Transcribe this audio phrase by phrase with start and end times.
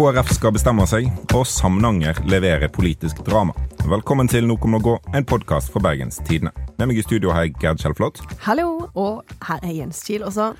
[0.00, 3.52] KrF skal bestemme seg, og Samnanger leverer politisk drama.
[3.84, 6.54] Velkommen til Noe om gå, en podkast fra Bergens Tidende.
[6.78, 8.22] Med meg i studio har jeg Gerd Kjellflot.
[8.46, 10.54] Hallo, og her er Jens Kiel også.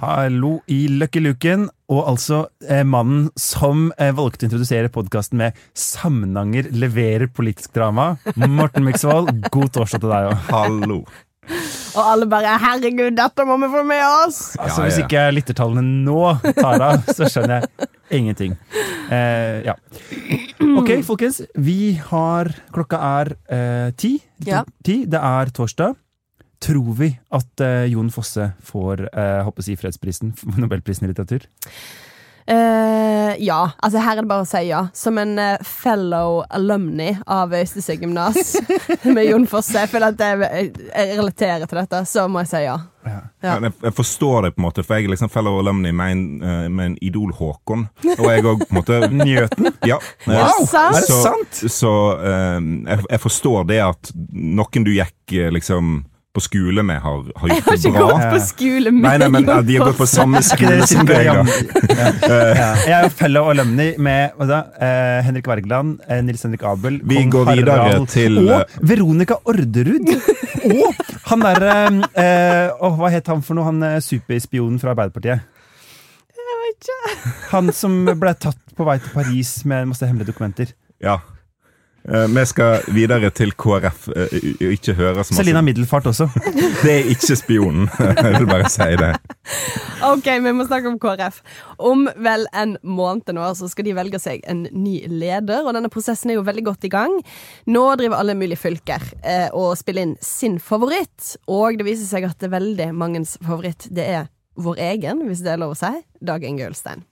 [0.00, 5.60] Hallo i Løkkeluken, Luken, og altså eh, mannen som eh, valgte å introdusere podkasten med
[5.76, 8.14] 'Samnanger leverer politisk drama'.
[8.40, 10.46] Morten Miksvold, god torsdag til deg òg.
[10.48, 11.02] Hallo.
[11.96, 14.56] Og alle bare 'herregud, dette må vi få med oss'!
[14.60, 16.22] Altså, hvis ikke lyttertallene nå
[16.58, 17.88] tar av, så skjønner jeg
[18.20, 18.56] ingenting.
[19.10, 19.74] Eh, ja.
[20.78, 21.42] Ok, folkens.
[21.56, 24.18] Vi har Klokka er eh, ti.
[24.46, 24.64] Ja.
[24.84, 25.04] ti.
[25.08, 25.96] Det er torsdag.
[26.60, 31.46] Tror vi at eh, Jon Fosse får eh, håper å si fredsprisen, Nobelprisen i litteratur?
[32.48, 34.86] Eh, ja, altså her er det bare å si ja.
[34.96, 38.54] Som en uh, fellow alumni av Øystese gymnas
[39.14, 42.62] med Jon Fosse, jeg føler at jeg, jeg relaterer til dette, så må jeg si
[42.64, 42.78] ja.
[43.04, 43.20] Ja.
[43.44, 43.58] ja.
[43.66, 46.24] Jeg, jeg forstår det, på en måte, for jeg er liksom fellow alumni med en,
[46.40, 47.84] eh, med en Idol-Håkon.
[48.16, 49.72] Og jeg òg, på en måte Njøten?
[49.88, 50.00] Ja.
[50.24, 50.64] Wow!
[50.64, 51.62] Er det sant?
[51.72, 55.98] så eh, jeg, jeg forstår det at noen du gikk liksom
[56.36, 58.06] på skole med, har, har Jeg har ikke bra.
[58.12, 61.26] gått på skole med Nei, nei, men de har gått på samme skole som deg,
[61.26, 61.42] da.
[61.42, 62.10] ja.
[62.58, 62.68] Ja.
[62.84, 67.16] Jeg er jo fellow alumni med da, eh, Henrik Wergeland, eh, Nils Henrik Abel Vi
[67.22, 70.12] kong går videre Harald til, Og eh, Veronica Orderud!
[70.74, 71.00] og
[71.32, 71.72] han derre
[72.12, 73.66] eh, åh, Hva het han for noe?
[73.70, 75.42] Han eh, superspionen fra Arbeiderpartiet.
[76.38, 77.32] Jeg vet ikke.
[77.54, 80.70] Han som ble tatt på vei til Paris med masse hemmelige dokumenter.
[81.02, 81.18] Ja.
[82.08, 84.08] Eh, vi skal videre til KrF.
[84.14, 86.28] eh, og ikke høre så Selina Middelfart også.
[86.84, 87.88] Det er ikke spionen.
[88.22, 89.10] Jeg vil bare si det.
[90.06, 91.42] Ok, vi må snakke om KrF.
[91.78, 95.90] Om vel en måned nå så skal de velge seg en ny leder, og denne
[95.92, 97.18] prosessen er jo veldig godt i gang.
[97.68, 102.28] Nå driver alle mulige fylker eh, og spiller inn sin favoritt, og det viser seg
[102.30, 105.78] at det er veldig mangens favoritt det er vår egen, hvis det er lov å
[105.78, 105.92] si,
[106.24, 107.04] Dag Inge Ulstein.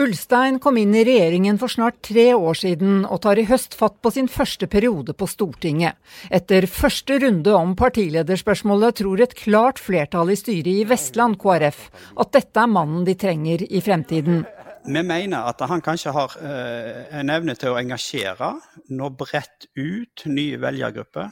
[0.00, 3.98] Ulstein kom inn i regjeringen for snart tre år siden, og tar i høst fatt
[4.00, 5.98] på sin første periode på Stortinget.
[6.32, 11.82] Etter første runde om partilederspørsmålet tror et klart flertall i styret i Vestland KrF
[12.24, 14.46] at dette er mannen de trenger i fremtiden.
[14.82, 18.48] Vi mener at han kanskje har eh, en evne til å engasjere,
[18.96, 21.28] nå bredt ut nye velgergrupper.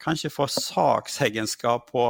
[0.00, 2.08] Kanskje få saksegenskap på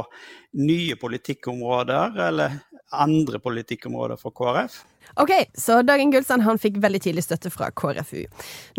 [0.63, 2.55] nye politikkområder, eller
[2.95, 4.79] andre politikkområder for KrF.
[5.19, 8.21] Ok, så Dagen Gullstein han fikk veldig tidlig støtte fra KrFU.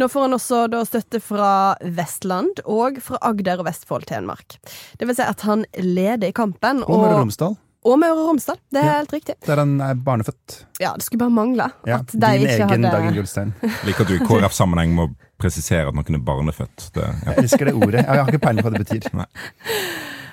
[0.01, 1.51] Nå får han også da støtte fra
[1.85, 4.57] Vestland og fra Agder og Vestfold Telemark.
[4.99, 6.81] Det vil si at han leder i kampen.
[6.87, 8.97] Og Møre og Romsdal, Og Møre og Romsdal, det er Ja.
[8.99, 9.35] helt riktig.
[9.47, 10.65] der han er barnefødt.
[10.81, 13.55] Ja, det skulle bare mangle Ja, at de din ikke egen hadde Dagen Gullstein.
[13.87, 16.91] Liker at du i KrF-sammenheng må presisere at noen er barnefødt.
[16.93, 17.33] Det, ja.
[17.33, 18.05] Jeg elsker det ordet.
[18.05, 19.11] Jeg har ikke peiling på hva det betyr.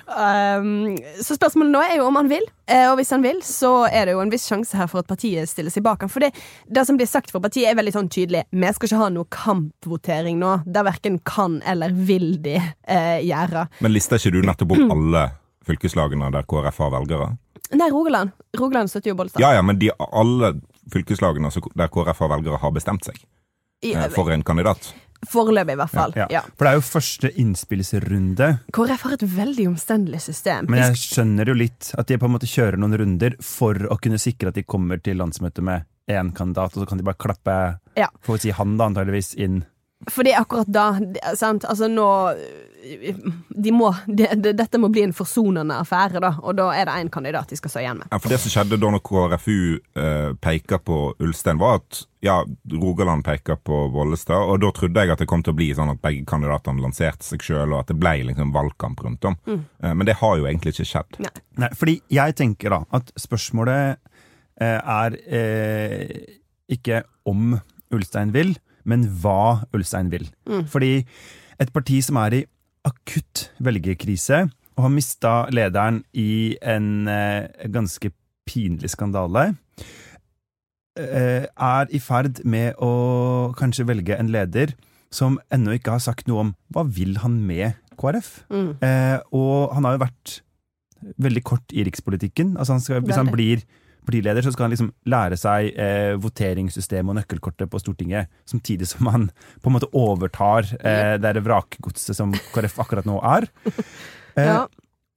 [0.08, 2.44] Um, så spørsmålet nå er jo om han vil.
[2.68, 5.08] Eh, og hvis han vil, så er det jo en viss sjanse her for at
[5.10, 6.12] partiet stiller seg bak han.
[6.12, 6.32] For det,
[6.64, 8.46] det som blir sagt for partiet, er veldig sånn tydelig.
[8.50, 10.54] Vi skal ikke ha noe kampvotering nå.
[10.66, 13.68] Der verken kan eller vil de eh, gjøre.
[13.84, 15.28] Men lister ikke du nettopp opp alle
[15.68, 17.32] fylkeslagene der KrF har velgere?
[17.76, 18.32] Nei, Rogaland.
[18.56, 19.42] Rogaland støtter jo Bollestad.
[19.44, 20.54] Ja, ja, men de, alle
[20.92, 23.20] fylkeslagene der KrF har velgere, har bestemt seg
[23.84, 24.92] eh, for en kandidat.
[25.26, 26.12] Foreløpig, i hvert fall.
[26.16, 26.26] Ja.
[26.30, 26.42] Ja.
[26.56, 28.48] For det er jo første innspillsrunde.
[28.72, 30.68] KrF har et veldig omstendelig system.
[30.70, 33.98] Men jeg skjønner jo litt at de på en måte kjører noen runder for å
[34.00, 37.18] kunne sikre at de kommer til landsmøtet med én kandidat, og så kan de bare
[37.20, 37.56] klappe
[37.98, 38.08] Ja.
[38.24, 39.64] får vi si han da antageligvis inn.
[40.06, 40.84] Fordi akkurat da
[41.36, 42.06] Sant, altså nå
[43.50, 46.94] De må de, de, Dette må bli en forsonende affære, da, og da er det
[47.02, 48.10] én kandidat de skal stå igjen med.
[48.12, 49.58] Ja, for Det som skjedde da når KrFU
[49.98, 52.38] eh, peker på Ulstein, var at ja,
[52.70, 55.90] Rogaland peker på Vollestad, og da trodde jeg at det kom til å bli sånn
[55.92, 59.36] at begge kandidatene lanserte seg sjøl, og at det ble liksom valgkamp rundt om.
[59.50, 61.18] Eh, men det har jo egentlig ikke skjedd.
[61.26, 61.34] Nei.
[61.58, 63.98] Nei, fordi jeg tenker da at spørsmålet
[64.62, 66.16] eh, er eh,
[66.78, 67.58] ikke om
[67.94, 68.54] Ulstein vil,
[68.88, 70.24] men hva Ulstein vil.
[70.72, 71.02] Fordi
[71.60, 72.44] et parti som er i
[72.88, 74.46] akutt velgerkrise,
[74.78, 78.12] og har mista lederen i en eh, ganske
[78.48, 79.50] pinlig skandale,
[80.98, 84.76] eh, er i ferd med å kanskje velge en leder
[85.14, 88.30] som ennå ikke har sagt noe om hva vil han med KrF.
[88.52, 88.70] Mm.
[88.84, 90.38] Eh, og han har jo vært
[91.26, 92.54] veldig kort i rikspolitikken.
[92.58, 93.64] Altså han skal, hvis han blir
[94.08, 99.10] partileder, så skal han liksom lære seg eh, voteringssystemet og nøkkelkortet på Stortinget, samtidig som
[99.12, 99.28] han
[99.62, 103.48] på en måte overtar eh, det vrakgodset som KrF akkurat nå er.
[104.38, 104.60] Eh, Ja.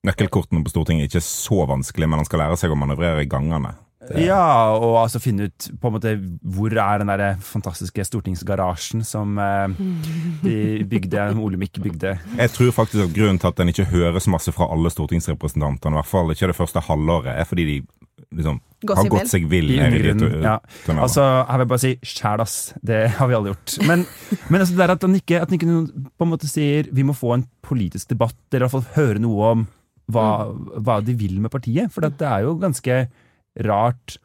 [0.08, 3.28] Nøkkelkortene på Stortinget er ikke så vanskelig, men han skal lære seg å manøvrere i
[3.30, 3.76] gangene.
[4.18, 9.38] Ja, og altså finne ut på en måte hvor er den der fantastiske stortingsgarasjen som
[9.38, 9.76] eh,
[10.42, 10.56] de
[10.90, 12.16] bygde, Olemic bygde.
[12.40, 16.00] Jeg tror faktisk at grunnen til at den ikke høres masse fra alle stortingsrepresentantene, i
[16.02, 17.78] hvert fall ikke det første halvåret, er fordi de
[18.32, 20.56] liksom har gått seg vill Ja.
[20.96, 22.56] Altså, her vil jeg bare si sjæl, ass.
[22.82, 23.76] Det har vi alle gjort.
[23.86, 24.06] Men,
[24.50, 25.76] men altså, det er at han ikke, at han ikke
[26.18, 29.22] på en måte sier vi må få en politisk debatt, eller i hvert fall høre
[29.22, 29.66] noe om
[30.12, 30.28] hva,
[30.82, 31.94] hva de vil med partiet.
[31.94, 33.04] For det er jo ganske
[33.68, 34.18] rart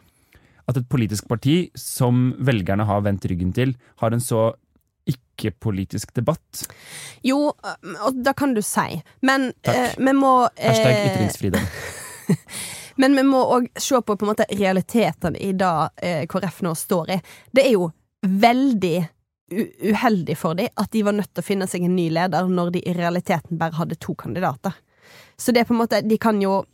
[0.66, 4.48] at et politisk parti som velgerne har vendt ryggen til, har en så
[5.06, 6.64] ikke-politisk debatt.
[7.22, 9.76] Jo, og da kan du si, men Takk.
[9.76, 11.60] eh, vi må Hashtag eh, ytringsfrihet.
[12.96, 16.74] Men vi må òg se på, på en måte realitetene i det eh, KrF nå
[16.76, 17.20] står i.
[17.52, 17.90] Det er jo
[18.26, 18.96] veldig
[19.92, 22.72] uheldig for dem at de var nødt til å finne seg en ny leder når
[22.74, 24.74] de i realiteten bare hadde to kandidater.
[25.38, 26.64] Så det er på en måte De kan jo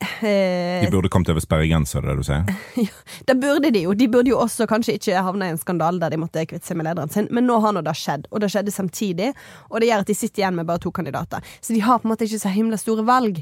[0.00, 2.90] De burde kommet over sperregrensa, det er det du sier?
[3.26, 3.94] Det burde de jo.
[3.96, 6.78] De burde jo også kanskje ikke havne i en skandale der de måtte kvitte seg
[6.78, 9.32] med lederen sin, men nå har nå det skjedd, og det skjedde samtidig,
[9.70, 11.44] og det gjør at de sitter igjen med bare to kandidater.
[11.64, 13.40] Så de har på en måte ikke så himla store valg.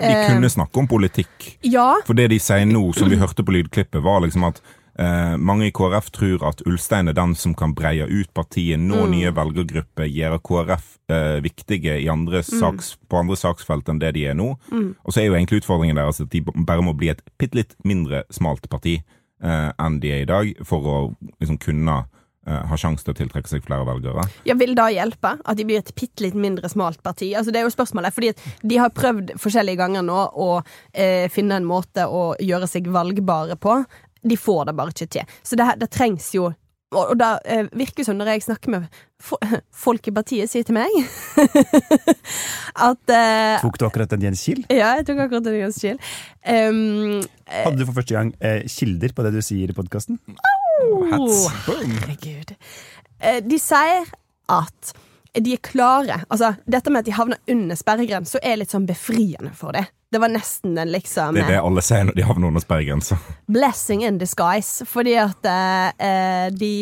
[0.00, 1.58] De Eh, kunne snakke om politikk.
[1.68, 4.62] Ja, For det de sier nå, som vi hørte på lydklippet, var liksom at
[5.00, 9.06] eh, mange i KrF tror at Ulstein er den som kan breie ut partiet, nå
[9.06, 9.10] Mm.
[9.14, 12.60] nye velgergrupper, gjøre KrF eh, viktige i andre Mm.
[12.60, 14.56] saks, på andre saksfelt enn det de er nå.
[15.04, 17.74] Og så er jo egentlig utfordringen deres at de bare må bli et bitte litt
[17.84, 19.02] mindre smalt parti
[19.42, 22.04] eh, enn de er i dag, for å liksom kunne
[22.46, 24.24] har ha sjanse til å tiltrekke seg flere velgere.
[24.48, 25.38] Ja, Vil det hjelpe?
[25.44, 27.34] At de blir et bitte litt mindre smalt parti?
[27.36, 28.12] Altså, det er jo spørsmålet.
[28.16, 28.32] Fordi
[28.66, 30.62] de har prøvd forskjellige ganger nå å
[30.94, 33.84] eh, finne en måte å gjøre seg valgbare på.
[34.22, 35.36] De får det bare ikke til.
[35.42, 36.50] Så det, det trengs jo
[36.90, 38.86] Og, og det eh, virker som når jeg snakker med
[39.22, 39.38] fo
[39.84, 40.90] folk i partiet, sier til meg
[42.88, 44.62] at eh, Tok du akkurat en Jens Kiel?
[44.70, 46.00] Ja, jeg tok akkurat en Jens Kiel.
[46.42, 47.20] Um,
[47.50, 50.18] Hadde du for første gang eh, kilder på det du sier i podkasten?
[50.80, 52.54] Oh, Herregud.
[53.20, 54.10] Eh, De sier
[54.50, 54.92] at
[55.38, 56.16] de er klare.
[56.26, 59.86] Altså, dette med at de havner under sperregrensa, er litt sånn befriende for dem.
[60.12, 63.18] Det var nesten en liksom Det er det alle sier når de havner under sperregrensa.
[63.46, 66.72] blessing in disguise, fordi at eh, de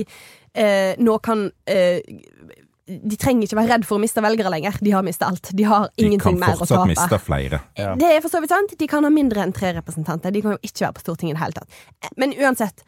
[0.54, 2.00] eh, nå kan eh,
[2.88, 4.78] De trenger ikke være redd for å miste velgere lenger.
[4.80, 5.50] De har mista alt.
[5.52, 6.88] De har De ingenting mer å fortsatt tape.
[6.94, 7.58] miste flere.
[7.76, 7.90] Ja.
[8.00, 8.72] Det er for så vidt sant.
[8.80, 10.32] De kan ha mindre enn tre representanter.
[10.32, 12.14] De kan jo ikke være på Stortinget i det hele tatt.
[12.16, 12.80] Men uansett,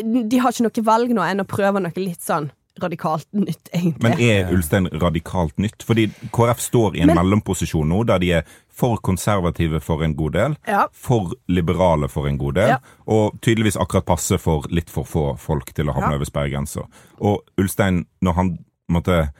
[0.00, 2.48] de har ikke noe valg nå enn å prøve noe litt sånn
[2.80, 4.02] radikalt nytt, egentlig.
[4.02, 5.84] Men er Ulstein radikalt nytt?
[5.86, 10.16] Fordi KrF står i en Men- mellomposisjon nå, der de er for konservative for en
[10.18, 10.88] god del, Ja.
[10.92, 12.78] for liberale for en god del, Ja.
[13.06, 16.16] og tydeligvis akkurat passe for litt for få folk til å havne Ja.
[16.18, 16.86] over sperregrensa.
[17.20, 18.58] Og Ulstein, når han
[18.90, 19.30] måtte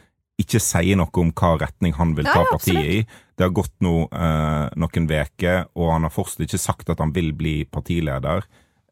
[0.40, 3.06] ikke sier noe om hva retning han vil ta ja, partiet i.
[3.36, 7.12] Det har gått nå eh, noen veker, og han har fortsatt ikke sagt at han
[7.12, 8.42] vil bli partileder.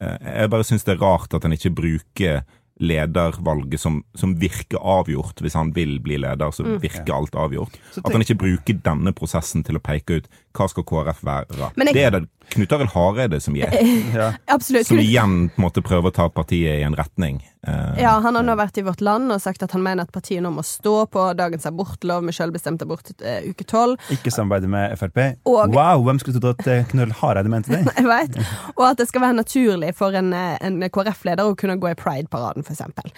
[0.00, 2.44] Eh, jeg bare syns det er rart at han ikke bruker
[2.82, 5.40] ledervalget som, som virker avgjort.
[5.43, 6.81] Hvis han vil bli leder, så Mm.
[6.82, 7.75] virker alt avgjort.
[8.05, 11.73] At han ikke bruker denne prosessen til å peke ut hva skal KrF være.
[11.76, 13.70] Jeg- Det er det Knut Arild Hareide som gjør.
[14.14, 14.58] Ja.
[14.58, 17.40] Som igjen på en måte prøver å ta partiet i en retning.
[17.67, 20.12] Eh, Ja, Han har nå vært i Vårt Land og sagt at han mener at
[20.12, 24.00] partiet nå må stå på dagens abortlov med selvbestemt abort uh, uke tolv.
[24.11, 25.20] Ikke samarbeide med Frp.
[25.47, 27.85] Og- Wow, hvem skulle trodd at eh, Knøll Hareide mente det?
[28.00, 28.41] Jeg vet.
[28.76, 31.94] Og at det skal være naturlig for en, eh, en KrF-leder å kunne gå i
[31.99, 33.12] Pride-paraden, for eksempel.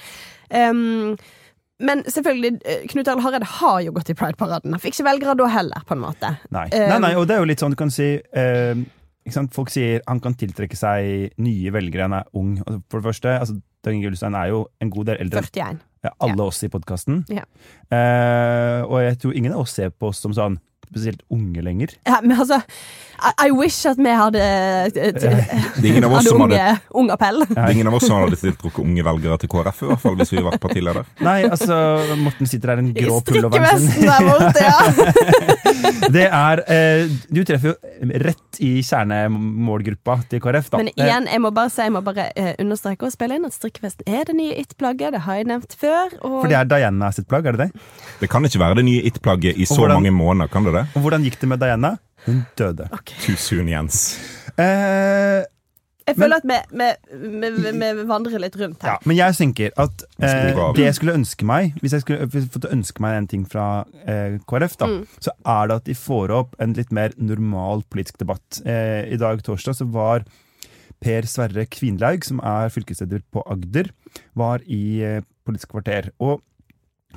[0.52, 1.16] Um,
[1.80, 4.70] men selvfølgelig, eh, Knut Arild Hareide har jo gått i Pride-paraden.
[4.76, 6.34] Han fikk ikke velgere da heller, på en måte.
[6.54, 6.68] Nei.
[6.68, 8.84] Um, nei, nei, og det er jo litt sånn du kan si uh?
[9.56, 12.58] Folk sier han kan tiltrekke seg nye velgere, han er ung.
[12.92, 15.82] For det første, altså, Dag Inge Ulstein er jo en god del eldre enn 41.
[16.06, 17.24] ja, alle oss i podkasten.
[17.32, 17.44] Ja.
[17.92, 20.58] Eh, og jeg tror ingen av oss ser på oss som sånn
[20.94, 21.96] spesielt unge lenger.
[22.06, 22.60] Ja, men altså
[23.24, 24.40] I, I wish at vi hadde
[24.94, 27.44] Det er ingen av oss som unge, hadde ung appell.
[27.50, 30.16] det er ingen av oss som hadde tiltrukket unge velgere til KrF, i hvert fall
[30.18, 31.06] hvis vi vært partileder.
[31.24, 31.76] Nei, altså,
[32.20, 34.08] Morten sitter her i den grå pulloveren sin.
[34.08, 34.78] der borte, ja.
[36.14, 40.80] Det er eh, Du treffer jo rett i kjernemålgruppa til KrF, da.
[40.82, 43.56] Men igjen, jeg må bare si, jeg må bare eh, understreke og spille inn at
[43.56, 45.14] strikkevesten er det nye it-plagget.
[45.16, 46.12] Det har jeg nevnt før.
[46.20, 47.84] Og For det er Diana sitt plagg, er det det?
[48.20, 50.83] Det kan ikke være det nye it-plagget i så hvordan- mange måneder, kan det det?
[50.92, 51.96] Og hvordan gikk det med Diana?
[52.26, 52.88] Hun døde.
[53.24, 54.04] Too soon, Jens.
[54.60, 55.42] Eh,
[56.04, 59.06] jeg føler at vi, vi, vi, vi, vandrer litt rundt ja, her.
[59.08, 63.00] men jeg tenker at eh, det jeg skulle ønske meg Hvis jeg skulle fått ønske
[63.00, 64.90] meg en ting fra eh, KrF, da,
[65.24, 68.60] så er det at de får opp en litt mer normal politisk debatt.
[68.68, 70.26] Eh, I dag, torsdag, så var
[71.04, 73.88] Per Sverre Kvinlaug, som er fylkesleder på Agder,
[74.36, 76.08] var i eh, Politisk kvarter.
[76.24, 76.40] Og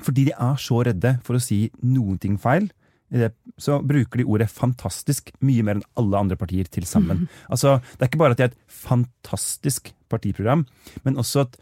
[0.04, 2.68] fordi de er så redde for å si noen ting feil,
[3.10, 7.28] det, så bruker de ordet 'fantastisk' mye mer enn alle andre partier til sammen.
[7.50, 10.66] Altså, Det er ikke bare at de er et fantastisk partiprogram,
[11.04, 11.56] men også at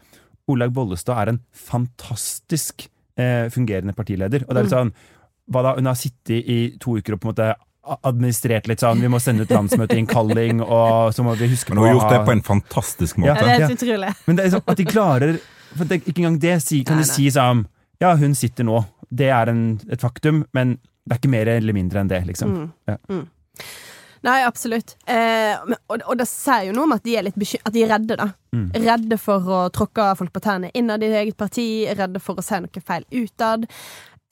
[0.47, 2.87] Olaug Bollestad er en fantastisk
[3.17, 4.43] eh, fungerende partileder.
[4.47, 4.93] Og det er litt sånn,
[5.51, 7.55] hva da, Hun har sittet i to uker og på en måte
[8.03, 8.99] administrert litt sånn.
[9.03, 12.25] Vi må sende ut landsmøteinnkalling, og så må vi huske Men hun har gjort det
[12.27, 13.31] på en fantastisk måte.
[13.31, 14.11] Ja, det er helt utrolig.
[14.27, 15.39] Men det er sånn at de klarer
[15.77, 17.65] for det, Ikke engang det kan de si sånn
[18.01, 18.85] Ja, hun sitter nå.
[19.09, 20.77] Det er en, et faktum, men
[21.07, 22.55] det er ikke mer eller mindre enn det, liksom.
[22.89, 22.97] Ja.
[24.27, 24.95] Nei, absolutt.
[25.07, 25.55] Eh,
[25.87, 28.17] og, og det sier jo noe om at de er litt At de er redde,
[28.19, 28.27] da.
[28.51, 28.65] Mm.
[28.83, 32.59] Redde for å tråkke folk på tærne innad i eget parti, redde for å si
[32.63, 33.67] noe feil utad.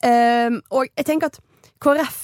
[0.04, 1.40] Eh, og jeg tenker at
[1.82, 2.20] KrF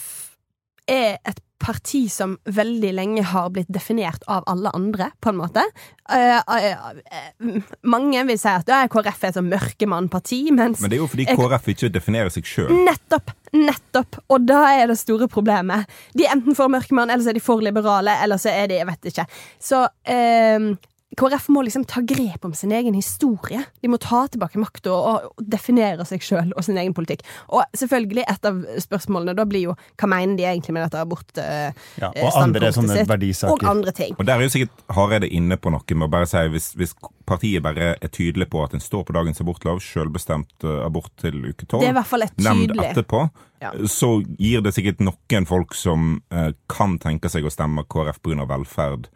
[0.90, 5.64] er et parti som veldig lenge har blitt definert av alle andre, på en måte.
[6.10, 10.92] Uh, uh, uh, mange vil si at ja, KrF er et sånn mørkemannparti, mens Men
[10.92, 12.72] det er jo fordi KrF ikke definerer seg sjøl.
[12.88, 13.34] Nettopp!
[13.54, 14.20] Nettopp!
[14.32, 15.90] Og da er det store problemet.
[16.16, 18.80] De er enten for mørkemann, eller så er de for liberale, eller så er de
[18.82, 19.26] Jeg vet ikke.
[19.62, 20.72] Så eh,
[21.18, 23.60] KrF må liksom ta grep om sin egen historie.
[23.82, 27.24] De må ta tilbake makta og, og definere seg sjøl og sin egen politikk.
[27.52, 31.42] Og selvfølgelig, et av spørsmålene da blir jo hva mener de egentlig med dette abortstandpunktet
[31.42, 33.54] eh, Ja, og andre sånne verdisaker.
[33.54, 34.16] Og andre ting.
[34.18, 36.94] Og der er jo sikkert Hareide inne på noe med å bare si hvis, hvis
[37.28, 41.38] partiet bare er tydelig på at en står på dagens abortlov, selvbestemt eh, abort til
[41.52, 43.26] uke tolv, Det i hvert fall et nemnd etterpå,
[43.62, 43.70] Ja.
[43.86, 48.46] så gir det sikkert noen folk som eh, kan tenke seg å stemme KrF pga.
[48.48, 49.10] velferd,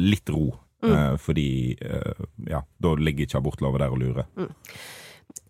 [0.00, 0.54] litt ro.
[0.82, 0.92] Mm.
[0.94, 1.46] Eh, fordi
[1.82, 4.28] eh, ja, da ligger ikke abortloven der og lurer.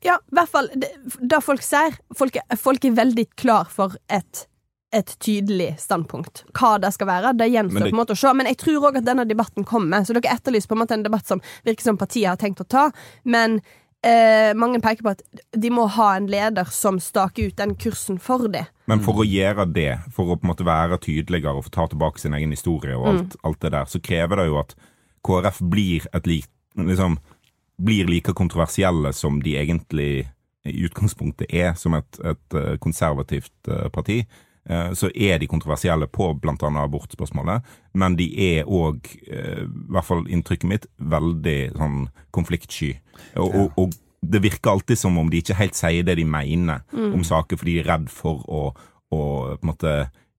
[0.02, 1.97] Ja, i hvert fall det, det folk sier.
[2.16, 4.44] Folk, er- folk er veldig klar for et,
[4.94, 6.44] et tydelig standpunkt.
[6.56, 8.32] Hva det skal være, det gjenstår det- på en måte å se.
[8.35, 10.00] Men jeg tror òg at denne debatten kommer.
[10.06, 12.68] Så dere etterlyser på en måte en debatt som virker som partiet har tenkt å
[12.68, 12.87] ta.
[13.25, 13.61] Men
[14.06, 18.20] eh, mange peker på at de må ha en leder som staker ut den kursen
[18.23, 18.66] for dem.
[18.87, 21.88] Men for å gjøre det, for å på en måte være tydeligere og få ta
[21.90, 24.75] tilbake sin egen historie og alt, alt det der, så krever det jo at
[25.28, 26.49] KrF blir lik,
[26.80, 27.18] liksom,
[27.78, 30.26] blir like kontroversielle som de egentlig
[30.68, 34.18] i utgangspunktet er, som et, et eh, konservativt eh, parti.
[34.68, 36.56] Eh, Så er de kontroversielle på bl.a.
[36.82, 42.02] abortspørsmålet, men de er òg, i hvert fall inntrykket mitt, veldig sånn
[42.35, 42.92] konfliktsky.
[43.40, 46.82] Og, og, og det virker alltid som om de ikke helt sier det de mener
[47.14, 48.62] om saker, fordi de er redd for å,
[49.14, 49.20] å
[49.54, 49.94] på en måte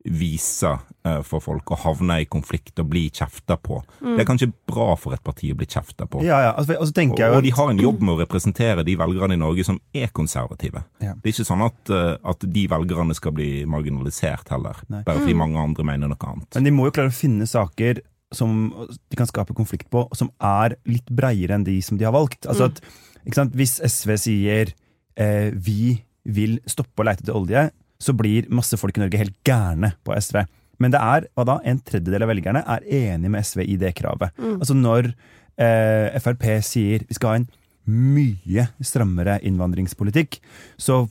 [0.06, 0.70] vise
[1.04, 3.82] eh, for folk å havne i konflikt og bli kjefta på.
[4.00, 6.22] Det er kanskje bra for et parti å bli kjefta på.
[6.24, 6.54] Ja, ja.
[6.56, 9.42] Altså, og så Og, og de har en jobb med å representere de velgerne i
[9.42, 10.86] Norge som er konservative.
[11.04, 11.16] Ja.
[11.20, 15.04] Det er ikke sånn at, eh, at de velgerne skal bli marginalisert heller, Nei.
[15.04, 16.56] bare fordi mange andre mener noe annet.
[16.56, 18.02] Men de må jo klare å finne saker
[18.32, 18.70] som
[19.10, 22.46] de kan skape konflikt på, som er litt breiere enn de som de har valgt.
[22.48, 22.80] Altså at,
[23.26, 23.58] ikke sant?
[23.58, 24.72] Hvis SV sier
[25.20, 25.98] eh, vi
[26.30, 30.16] vil stoppe å leite etter olje, så blir masse folk i Norge helt gærne på
[30.16, 30.42] SV.
[30.80, 33.92] Men det er hva da, en tredjedel av velgerne er enig med SV i det
[33.98, 34.32] kravet.
[34.56, 35.12] Altså når
[35.60, 37.50] eh, Frp sier vi skal ha en
[37.90, 40.40] mye strammere innvandringspolitikk,
[40.80, 41.04] så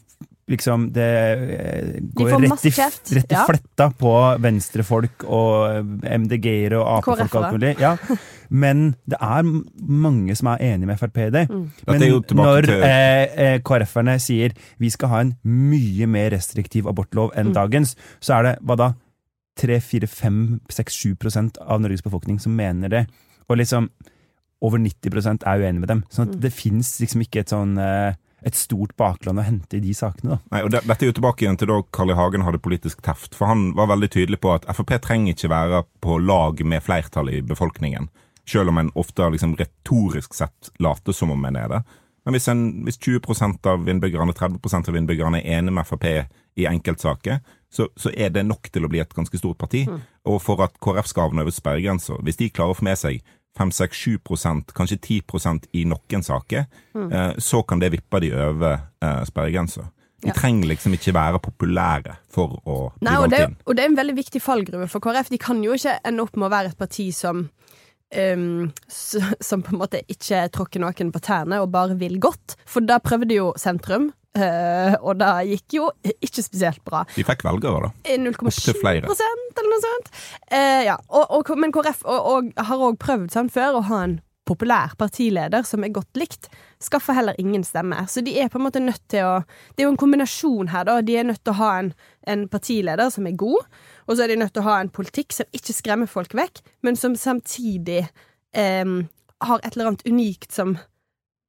[0.48, 1.08] liksom det
[1.58, 3.44] eh, går de rett i, rett i ja.
[3.48, 7.74] fletta på venstrefolk og MDG-ere og Ap-folk og alt mulig.
[7.82, 7.94] Ja.
[8.48, 11.44] Men det er mange som er enig med Frp i det.
[11.52, 11.66] Mm.
[11.86, 12.06] Men
[12.40, 17.36] når eh, eh, KrF-erne sier vi skal ha en mye mer restriktiv abortlov Mm.
[17.40, 17.90] enn dagens,
[18.24, 18.86] så er det hva da?
[19.58, 23.04] 3-4-5-6-7 av Norges befolkning som mener det.
[23.48, 23.88] Og liksom
[24.64, 26.04] over 90% er uenig med dem.
[26.10, 26.40] Sånn at Mm.
[26.40, 28.14] det fins liksom ikke et sånn eh,
[28.46, 30.38] et stort bakland å hente i de sakene, da.
[30.54, 32.16] Nei, og det, Dette er jo tilbake igjen til da Carl I.
[32.18, 33.34] Hagen hadde politisk teft.
[33.34, 37.40] For han var veldig tydelig på at Frp trenger ikke være på lag med flertallet
[37.40, 38.10] i befolkningen.
[38.48, 41.82] Selv om en ofte liksom retorisk sett later som om en er det.
[42.28, 46.04] Men hvis, en, hvis 20% av innbyggerne 30% av innbyggerne er enig med Frp
[46.58, 47.38] i enkeltsaker,
[47.72, 49.84] så, så er det nok til å bli et ganske stort parti.
[50.28, 53.22] Og for at KrF skal havne over sperregrensa, hvis de klarer å få med seg
[53.58, 57.12] 5-6-7 kanskje 10% i noen saker, mm.
[57.42, 59.88] så kan det vippe de over eh, sperregrensa.
[60.18, 60.34] De Ja.
[60.34, 63.56] trenger liksom ikke være populære for å bli Nei, og valgt det, inn.
[63.66, 65.28] og det er en veldig viktig fallgruve for KrF.
[65.30, 67.44] De kan jo ikke ende opp med å være et parti som
[68.12, 72.56] s- som på en måte ikke tråkker noen på tærne og bare vil godt.
[72.66, 77.04] For da prøvde jo sentrum, uh, og det gikk jo ikke spesielt bra.
[77.16, 77.90] De fikk velgere, da.
[78.04, 79.04] Eh, 0,7 Opptil flere.
[79.58, 80.08] eller noe sånt.
[80.52, 80.96] Uh, ja.
[81.10, 84.18] og, og, men KrF og, har òg prøvd sånn før å ha en
[84.48, 86.48] populær partileder som er godt likt.
[86.82, 88.08] Skaffer heller ingen stemmer.
[88.08, 89.34] Så de er på en måte nødt til å
[89.76, 91.00] Det er jo en kombinasjon her, da.
[91.04, 91.92] De er nødt til å ha en,
[92.26, 93.66] en partileder som er god,
[94.06, 96.62] og så er de nødt til å ha en politikk som ikke skremmer folk vekk,
[96.82, 98.94] men som samtidig eh,
[99.44, 100.78] har et eller annet unikt som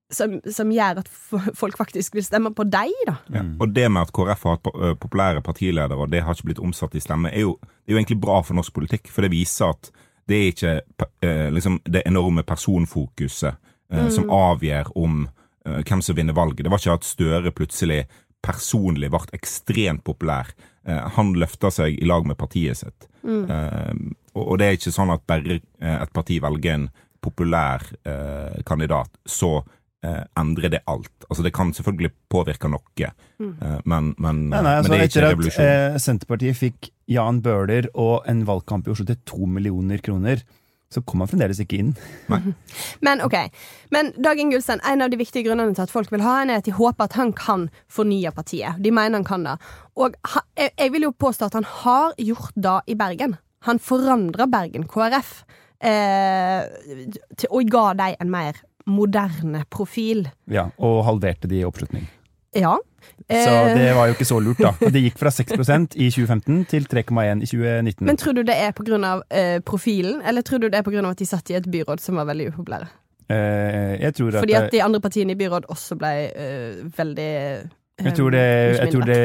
[0.10, 1.10] som, som gjør at
[1.58, 3.15] folk faktisk vil stemme på deg, da.
[3.34, 3.44] Ja.
[3.62, 4.70] Og det med at KrF har hatt
[5.01, 8.18] populære partiledere, og det har ikke blitt omsatt i stemme, er jo, er jo egentlig
[8.22, 9.12] bra for norsk politikk.
[9.13, 9.91] For det viser at
[10.29, 10.74] det er ikke
[11.25, 13.57] eh, liksom det enorme personfokuset
[13.91, 14.09] mm.
[14.13, 15.24] som avgjør om
[15.65, 16.63] eh, hvem som vinner valget.
[16.65, 18.03] Det var ikke at Støre plutselig
[18.45, 20.51] personlig ble ekstremt populær.
[20.88, 23.09] Eh, han løfta seg i lag med partiet sitt.
[23.25, 23.93] Eh,
[24.36, 26.88] og, og det er ikke sånn at bare eh, et parti velger en
[27.19, 29.57] populær eh, kandidat, så
[30.05, 31.12] eh, endrer det alt.
[31.27, 35.03] Altså Det kan selvfølgelig påvirke noe, eh, men, men, Nei, nei, men altså, det er
[35.03, 35.65] etter ikke at revolusjon.
[35.67, 40.43] eh, Senterpartiet fikk Jan Bøhler og en valgkamp i Oslo til to millioner kroner,
[40.89, 41.91] så kom han fremdeles ikke inn.
[43.05, 43.35] Men ok,
[43.93, 46.63] men Dag Inge en av de viktige grunnene til at folk vil ha han, er
[46.63, 48.81] at de håper at han kan fornye partiet.
[48.81, 49.57] De mener han kan det.
[49.95, 50.17] Og
[50.57, 53.37] jeg, jeg vil jo påstå at han har gjort det i Bergen.
[53.69, 55.43] Han forandra Bergen KrF.
[55.79, 56.65] Eh,
[57.37, 58.57] til, og ga dem en mer
[58.89, 60.25] moderne profil.
[60.49, 62.09] Ja, og halverte de i oppslutning.
[62.57, 62.77] Ja.
[63.29, 64.72] Så Eh, det var jo ikke så lurt, da.
[64.96, 68.06] Det gikk fra 6% i 2015 til 3,1 i 2019.
[68.06, 69.13] men tror du det er pga.
[69.29, 71.03] Uh, profilen, eller tror du det er pga.
[71.10, 72.88] at de satt i et byråd som var veldig upopulære?
[73.29, 77.29] Uh, jeg tror at, Fordi at de andre partiene i byråd også ble uh, veldig
[78.00, 78.46] eh, jeg tror, det,
[78.79, 79.24] jeg tror det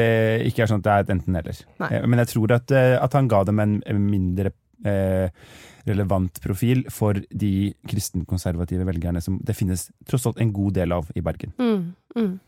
[0.49, 1.61] ikke er sånn at det er et enten-eller.
[1.87, 4.51] Eh, Men jeg tror at, eh, at han ga dem en mindre
[4.85, 5.29] eh,
[5.85, 7.53] relevant profil for de
[7.87, 11.53] kristenkonservative velgerne som det finnes tross alt en god del av i Bergen.
[11.57, 12.39] mm, mm.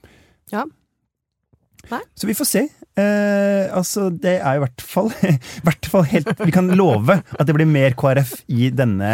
[2.16, 2.62] Så vi får se.
[2.98, 7.46] Eh, altså, det er i hvert fall, i hvert fall helt Vi kan love at
[7.48, 9.12] det blir mer KrF i denne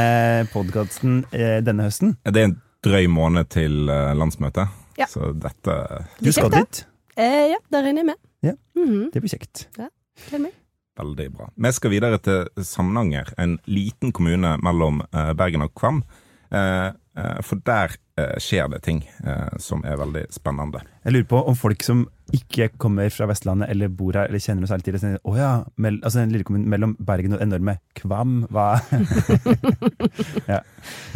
[0.54, 2.16] podkasten eh, denne høsten.
[2.24, 5.08] Det er en drøy måned til eh, landsmøtet, Ja.
[5.12, 5.76] så dette
[6.24, 6.84] Du skal dit.
[7.20, 8.22] Eh, ja, der regner jeg med.
[8.44, 8.56] Ja.
[8.80, 9.68] Mhm, Det blir kjekt.
[9.76, 10.54] gleder meg.
[11.00, 11.48] Veldig bra.
[11.58, 16.04] Vi skal videre til Samnanger, en liten kommune mellom eh, Bergen og Kvam.
[16.54, 16.92] Eh,
[17.46, 17.96] for der
[18.38, 20.84] skjer det ting eh, som er veldig spennende.
[21.02, 22.04] Jeg lurer på om folk som
[22.34, 25.34] ikke kommer fra Vestlandet eller bor her eller kjenner noe særlig til det, sier å
[25.38, 28.68] ja, mell, altså en lille kommunen mellom Bergen og enorme Kvam, hva
[30.52, 30.62] ja.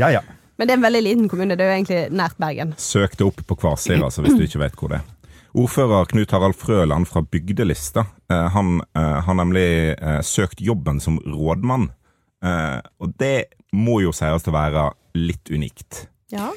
[0.02, 0.24] ja ja.
[0.58, 1.54] Men det er en veldig liten kommune.
[1.54, 2.74] Det er jo egentlig nært Bergen.
[2.82, 5.14] Søk det opp på Kvasir, altså, hvis du ikke vet hvor det er.
[5.58, 11.22] Ordfører Knut Harald Frøland fra Bygdelista eh, han eh, har nemlig eh, søkt jobben som
[11.24, 11.92] rådmann.
[12.46, 16.08] Eh, og det må jo sies å være litt unikt.
[16.34, 16.52] Ja.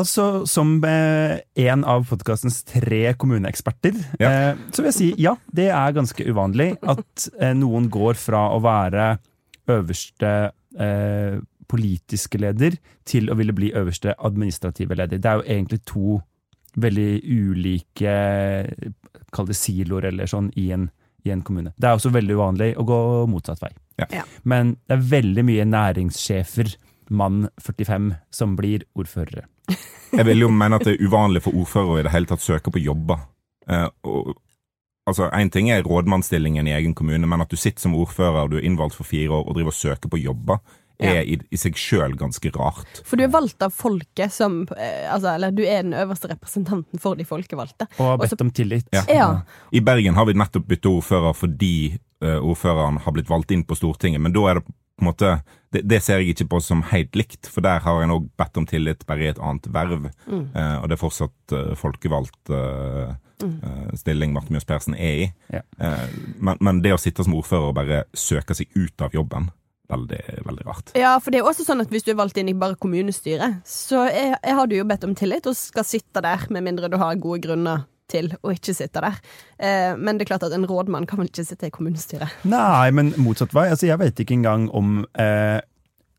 [0.00, 4.30] Altså, som eh, en av podkastens tre kommuneeksperter, Ja.
[4.30, 8.46] eh, så vil jeg si ja, det er ganske uvanlig at eh, noen går fra
[8.56, 9.18] å være
[9.72, 10.32] øverste
[10.80, 11.36] eh,
[11.68, 12.76] politiske leder
[13.08, 15.18] til å ville bli øverste administrative leder.
[15.22, 16.18] Det er jo egentlig to
[16.80, 18.12] veldig ulike
[19.32, 20.86] Kall det siloer eller sånn i en,
[21.24, 21.70] i en kommune.
[21.80, 22.98] Det er også veldig uvanlig å gå
[23.32, 23.70] motsatt vei.
[24.00, 24.06] Ja.
[24.12, 24.24] Ja.
[24.48, 26.74] Men det er veldig mye næringssjefer,
[27.10, 29.46] mann 45, som blir ordførere.
[30.12, 32.42] Jeg vil jo mene at det er uvanlig for ordførere å i det hele tatt
[32.44, 33.22] søke på jobber.
[33.68, 34.34] Eh, og,
[35.08, 38.58] altså, Én ting er rådmannsstillingen i egen kommune, men at du sitter som ordfører, du
[38.58, 40.60] er innvalgt for fire år og driver og søker på jobber,
[41.02, 41.22] er Ja.
[41.24, 43.00] i, i seg sjøl ganske rart.
[43.08, 47.00] For du er valgt av folket som eh, altså, Eller du er den øverste representanten
[47.02, 47.88] for de folkevalgte.
[47.96, 48.86] Og har Også- bedt om tillit.
[48.92, 49.02] Ja.
[49.08, 49.30] Ja.
[49.72, 53.74] I Bergen har vi nettopp byttet ordfører fordi eh, ordføreren har blitt valgt inn på
[53.74, 54.66] Stortinget, men da er det
[55.02, 55.32] på en måte
[55.72, 58.58] det, det ser jeg ikke på som helt likt, for der har en òg bedt
[58.60, 60.10] om tillit bare i et annet verv.
[60.28, 60.44] Mm.
[60.52, 63.14] Eh, og det er fortsatt eh, folkevalgt eh,
[63.46, 65.30] eh, stilling Marte Mjøs Persen er i.
[65.54, 65.64] Ja.
[65.80, 66.04] Eh,
[66.36, 69.48] men, men det å sitte som ordfører og bare søke seg ut av jobben,
[69.92, 70.92] veldig, veldig rart.
[70.98, 73.62] Ja, for det er også sånn at hvis du er valgt inn i bare kommunestyret,
[73.68, 76.92] så jeg, jeg har du jo bedt om tillit og skal sitte der, med mindre
[76.92, 79.18] du har gode grunner til å ikke sitte der.
[79.58, 82.44] Eh, men det er klart at en rådmann kan vel ikke sitte i kommunestyret.
[82.48, 83.68] Nei, men motsatt vei.
[83.72, 85.60] Altså, jeg vet ikke engang om eh,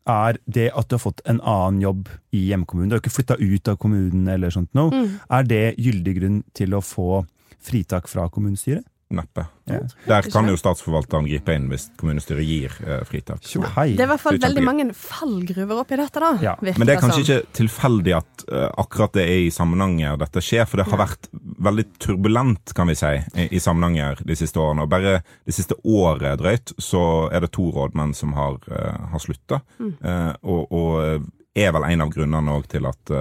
[0.04, 3.38] er det at du har fått en annen jobb i hjemkommunen, du har ikke flytta
[3.40, 5.14] ut av kommunen eller sånt noe, Mm.
[5.38, 7.22] er det gyldig grunn til å få
[7.64, 8.84] fritak fra kommunestyret?
[9.12, 9.44] Neppe.
[9.64, 9.80] Ja.
[10.06, 13.42] Der kan jo statsforvalteren gripe inn hvis kommunestyret gir eh, fritak.
[13.44, 16.30] Det er i hvert fall veldig mange fallgruver oppi dette, da.
[16.42, 20.42] Ja, Men det er kanskje ikke tilfeldig at uh, akkurat det er i Samnanger dette
[20.44, 21.28] skjer, for det har vært
[21.68, 24.86] veldig turbulent, kan vi si, i, i Samnanger de siste årene.
[24.86, 29.22] Og bare det siste året drøyt, så er det to rådmenn som har, uh, har
[29.22, 29.60] slutta.
[29.84, 33.12] Eh, og, og er vel en av grunnene òg til at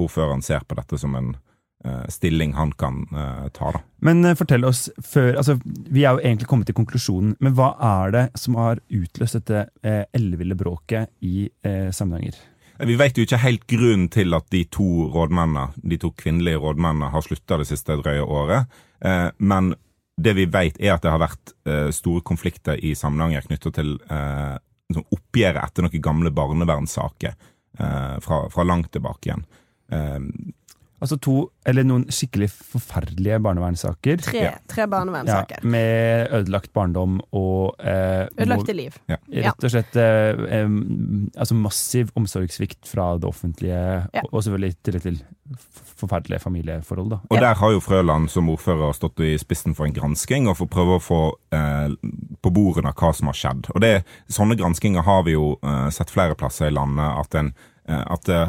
[0.00, 1.34] ordføreren ser på dette som en
[2.12, 3.80] stilling han kan eh, ta, da.
[4.04, 7.72] Men eh, fortell oss før altså, Vi er jo egentlig kommet til konklusjonen, men hva
[8.04, 12.36] er det som har utløst dette eh, elleville bråket i eh, Samnanger?
[12.80, 17.10] Vi vet jo ikke helt grunnen til at de to rådmennene, de to kvinnelige rådmennene
[17.12, 18.80] har slutta det siste drøye året.
[19.04, 19.74] Eh, men
[20.20, 23.94] det vi vet er at det har vært eh, store konflikter i Samnanger knytta til
[24.08, 24.56] eh,
[24.90, 29.46] liksom oppgjøret etter noen gamle barnevernssaker eh, fra, fra langt tilbake igjen.
[31.00, 31.34] Altså to,
[31.64, 34.20] eller noen skikkelig forferdelige barnevernssaker.
[34.20, 34.50] Tre, Ja.
[34.68, 38.98] tre Ja, med ødelagt barndom og eh, Ødelagte liv.
[39.08, 39.16] Ja.
[39.32, 40.68] Rett og slett eh,
[41.40, 44.22] altså massiv omsorgssvikt fra det offentlige, Ja.
[44.32, 45.22] og selvfølgelig tillegg til
[46.00, 47.10] forferdelige familieforhold.
[47.10, 47.18] da.
[47.30, 50.66] Og der har jo Frøland som ordfører stått i spissen for en gransking, og for
[50.66, 51.20] å prøve å få
[51.52, 51.88] eh,
[52.42, 53.70] på bordene hva som har skjedd.
[53.74, 57.52] Og det, Sånne granskinger har vi jo eh, sett flere plasser i landet, at, en,
[57.90, 58.40] at det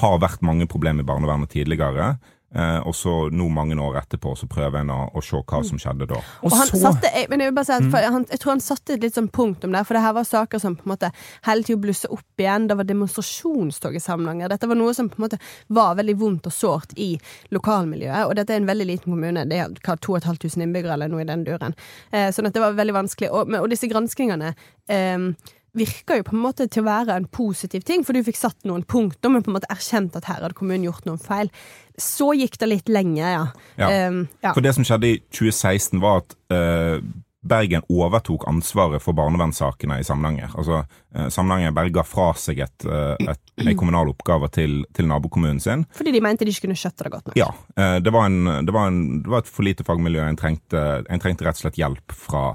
[0.00, 2.14] har vært mange problemer i barnevernet tidligere.
[2.54, 5.80] Eh, og så nå mange år etterpå så prøver en å, å se hva som
[5.82, 6.20] skjedde da.
[6.40, 8.40] Og Og han så satte, jeg, men jeg, vil bare si at, for, han, jeg
[8.42, 10.86] tror han satte et litt sånn punktum der, for det her var saker som på
[10.86, 11.10] en måte
[11.48, 12.68] hele tida blussa opp igjen.
[12.70, 14.52] Det var demonstrasjonstog i Samnanger.
[14.52, 15.40] Dette var noe som på en måte
[15.74, 17.10] var veldig vondt og sårt i
[17.52, 18.30] lokalmiljøet.
[18.30, 21.28] Og dette er en veldig liten kommune, det er hva, 2500 innbyggere eller noe i
[21.28, 21.76] den duren.
[22.14, 23.32] Eh, sånn at det var veldig vanskelig.
[23.34, 25.28] Og, og disse granskingene eh,
[25.76, 28.66] virker jo på en måte til å være en positiv ting, for du fikk satt
[28.68, 31.52] noen punkter, men på en måte erkjent at her hadde kommunen gjort noen feil.
[32.00, 33.44] Så gikk det litt lenge, ja.
[33.80, 33.92] Ja.
[34.08, 34.52] Um, ja.
[34.52, 36.98] For det som skjedde i 2016, var at uh,
[37.46, 40.50] Bergen overtok ansvaret for barnevernssakene i Samnanger.
[40.58, 40.80] Altså,
[41.14, 45.86] uh, Samnanger berga fra seg et, eh, et, en kommunal oppgave til, til nabokommunen sin.
[45.94, 47.38] Fordi de mente de ikke kunne skjøtte det godt nok.
[47.38, 47.52] Ja.
[47.78, 50.26] Uh, Det var, en, det var, en, det var et for lite fagmiljø.
[50.26, 52.48] En trengte, en trengte rett og slett hjelp fra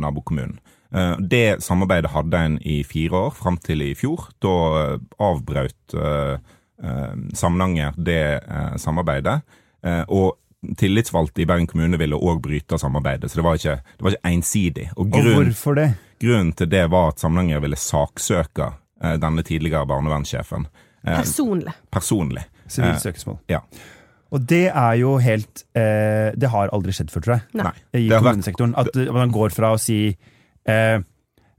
[0.00, 0.58] nabokommunen.
[0.94, 4.28] Eh, Det samarbeidet hadde en i fire år, fram til i fjor.
[4.42, 4.54] Da
[4.94, 6.38] eh, avbrøt eh,
[7.34, 8.40] Samnanger det
[8.82, 9.42] samarbeidet.
[9.84, 10.36] Eh, Og
[10.80, 14.30] tillitsvalgte i Bergen kommune ville òg bryte samarbeidet, så det var ikke, det var ikke
[14.32, 14.86] ensidig.
[14.96, 15.90] Og Og hvorfor det?
[16.20, 18.70] grunnen til det var at Samnanger ville saksøke
[19.20, 20.66] denne tidligere barnevernssjefen
[21.04, 21.72] Personlig.
[21.92, 22.44] personlig.
[22.66, 23.36] Sivilt søksmål.
[23.50, 23.58] Ja.
[24.32, 27.42] Og det er jo helt eh, Det har aldri skjedd før, tror jeg.
[27.60, 27.72] Nei.
[28.00, 28.72] I kommunesektoren.
[28.80, 30.16] At man går fra å si
[30.66, 31.00] eh,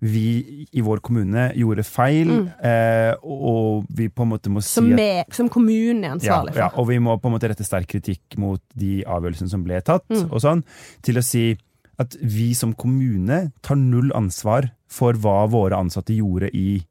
[0.05, 2.29] vi i vår kommune gjorde feil,
[2.61, 6.59] eh, og vi på en måte må si Som, at som kommunen er ansvarlig for.
[6.59, 9.81] ja, og vi må på en måte rette sterk kritikk mot de avgjørelsene som ble
[9.81, 10.27] tatt, Mm.
[10.31, 10.63] og sånn,
[11.01, 11.57] til å si
[11.97, 16.83] at vi som kommune tar null ansvar for hva våre ansatte gjorde i,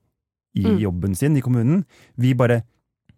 [0.56, 0.78] i Mm.
[0.80, 1.84] jobben sin i kommunen.
[2.16, 2.62] Vi bare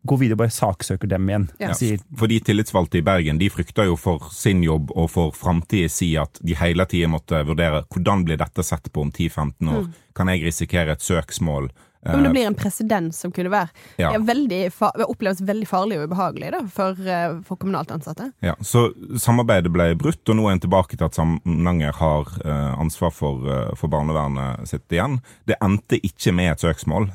[0.06, 1.48] går videre og bare saksøker dem igjen.
[1.62, 1.72] Ja.
[1.76, 5.90] Sier For de tillitsvalgte i Bergen de frykter jo for sin jobb og for framtida
[5.92, 9.90] si at de hele tida måtte vurdere hvordan blir dette sett på om 10-15 år.
[10.16, 11.70] Kan jeg risikere et søksmål?
[12.06, 14.12] Men det Eh, blir en presedens som kunne være Ja.
[14.18, 14.72] veldig,
[15.06, 18.32] oppleves veldig farlig og ubehagelig da, for, eh, for kommunalt ansatte.
[18.42, 22.80] Ja, så samarbeidet ble brutt, og nå er en tilbake til at Samnanger har eh,
[22.80, 25.20] ansvar for, for barnevernet sitt igjen.
[25.46, 27.10] Det endte ikke med et søksmål.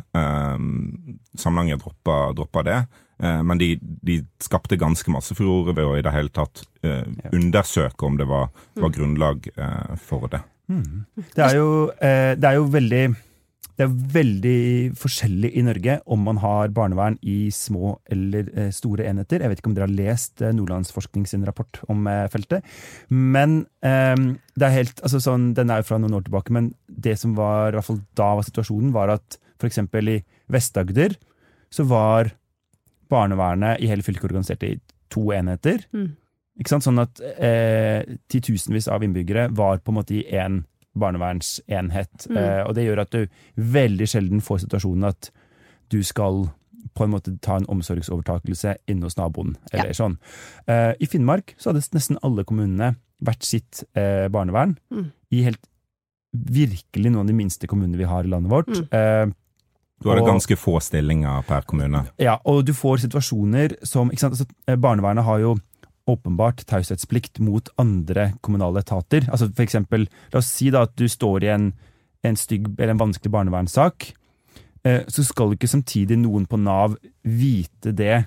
[1.37, 2.85] Samnanger droppa, droppa det.
[3.21, 8.07] Men de, de skapte ganske masse furore ved å i det hele tatt eh, undersøke
[8.07, 8.47] om det var,
[8.81, 10.41] var grunnlag eh, for det.
[11.35, 11.67] Det er jo,
[12.01, 13.03] eh, det er jo veldig
[13.81, 14.57] det er veldig
[14.99, 19.41] forskjellig i Norge om man har barnevern i små eller eh, store enheter.
[19.41, 22.67] Jeg vet ikke om dere har lest eh, Nordlandsforskning sin rapport om eh, feltet.
[23.09, 24.13] Men eh,
[24.53, 27.33] det er helt, altså sånn, den er jo fra noen år tilbake, men det som
[27.39, 29.81] var i hvert fall da var situasjonen, var at f.eks.
[29.81, 30.19] i
[30.53, 31.17] Vest-Agder
[31.73, 32.35] så var
[33.11, 34.75] barnevernet i hele fylket organisert i
[35.11, 35.87] to enheter.
[35.95, 36.11] Mm.
[36.69, 40.61] Sånn at eh, titusenvis av innbyggere var på en måte i én
[40.97, 42.27] barnevernsenhet.
[42.29, 42.37] Mm.
[42.37, 45.31] Eh, og det gjør at du veldig sjelden får situasjonen at
[45.91, 46.49] du skal
[46.97, 50.17] på en måte ta en omsorgsovertakelse inne hos naboen, eller sånn.
[50.67, 54.77] Eh, I Finnmark så hadde nesten alle kommunene hvert sitt eh, barnevern.
[54.91, 55.11] Mm.
[55.31, 55.61] I helt
[56.31, 58.71] virkelig noen av de minste kommunene vi har i landet vårt.
[58.71, 58.87] Mm.
[58.91, 59.37] Eh,
[60.01, 62.07] Da er det Og- ganske få stillinger per kommune.
[62.17, 65.55] ja, og du får situasjoner som ikke sant, altså, eh, Barnevernet har jo
[66.09, 69.27] åpenbart taushetsplikt mot andre kommunale etater.
[69.31, 71.71] Altså for eksempel, la oss si da at du står i en,
[72.23, 74.11] en stygg eller en vanskelig barnevernssak.
[74.83, 78.23] Eh, så skal ikke samtidig noen på Nav vite det,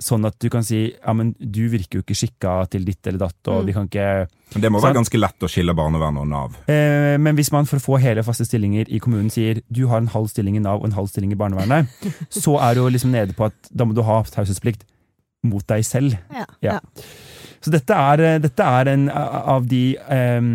[0.00, 3.18] sånn at du kan si ja, men du virker jo ikke skikka til ditt eller
[3.26, 3.66] datt, og Mm.
[3.66, 4.88] vi kan ikke Men det må Sant.
[4.88, 6.54] være ganske lett å skille barnevernet og Nav.
[6.68, 9.98] Eh, men hvis man for å få hele faste stillinger i kommunen sier du har
[10.00, 11.86] en halv stilling i Nav og en halv stilling i barnevernet,
[12.30, 14.84] så er du liksom nede på at da må du ha taushetsplikt
[15.42, 16.16] mot deg selv.
[16.34, 16.46] Ja.
[16.60, 16.78] Ja.
[16.78, 17.04] Ja.
[17.60, 20.48] Så dette er, eh, dette er en av de eh,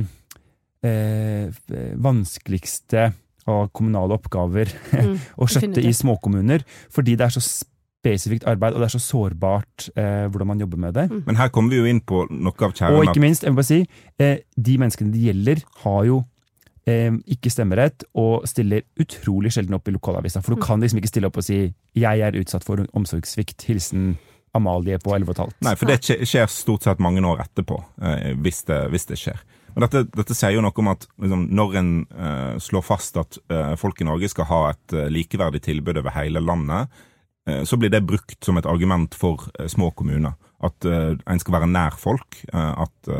[0.85, 1.61] eh,
[2.01, 3.11] vanskeligste
[3.45, 8.81] av kommunale oppgaver Mm, å skjøtte i småkommuner, fordi det er så spesifikt arbeid, og
[8.81, 11.07] det er så sårbart eh, hvordan man jobber med det.
[11.11, 11.23] Mm.
[11.27, 13.69] Men her kommer vi jo inn på noe av Og ikke minst, jeg vil bare
[13.69, 13.81] si,
[14.21, 16.21] eh, de menneskene det gjelder, har jo
[16.89, 20.43] eh, ikke stemmerett og stiller utrolig sjelden opp i lokalavisa.
[20.45, 24.17] For du kan liksom ikke stille opp og si 'jeg er utsatt for omsorgssvikt', hilsen
[24.55, 25.59] Amalie på 11 15.
[25.67, 29.43] Nei, for det skjer stort sett mange år etterpå, eh, hvis, det, hvis det skjer.
[29.75, 33.35] Men dette, dette sier jo noe om at liksom, når en eh, slår fast at
[33.51, 37.03] eh, folk i Norge skal ha et eh, likeverdig tilbud over hele landet,
[37.45, 40.31] så blir det brukt som et argument for små kommuner.
[40.65, 42.39] At en skal være nær folk.
[42.49, 43.11] at,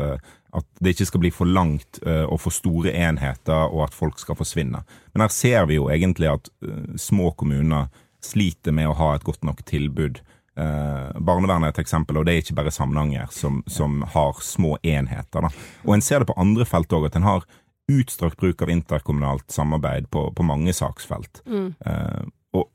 [0.50, 4.34] at det ikke skal bli for langt og for store enheter, og at folk skal
[4.34, 4.80] forsvinne.
[5.14, 6.50] Men her ser vi jo egentlig at
[6.98, 7.86] små kommuner
[8.18, 10.18] sliter med å ha et godt nok tilbud
[10.56, 14.76] Eh, barnevernet er et eksempel, og det er ikke bare Samnanger som, som har små
[14.82, 15.44] enheter.
[15.44, 15.50] Da.
[15.84, 17.44] Og en ser det på andre felt òg, at en har
[17.92, 21.42] utstrakt bruk av interkommunalt samarbeid på, på mange saksfelt.
[21.46, 21.68] Mm.
[21.86, 22.24] Eh,
[22.56, 22.70] og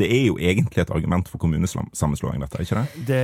[0.00, 3.06] det er jo egentlig et argument for kommunesammenslåing, dette, ikke det?
[3.10, 3.20] Det,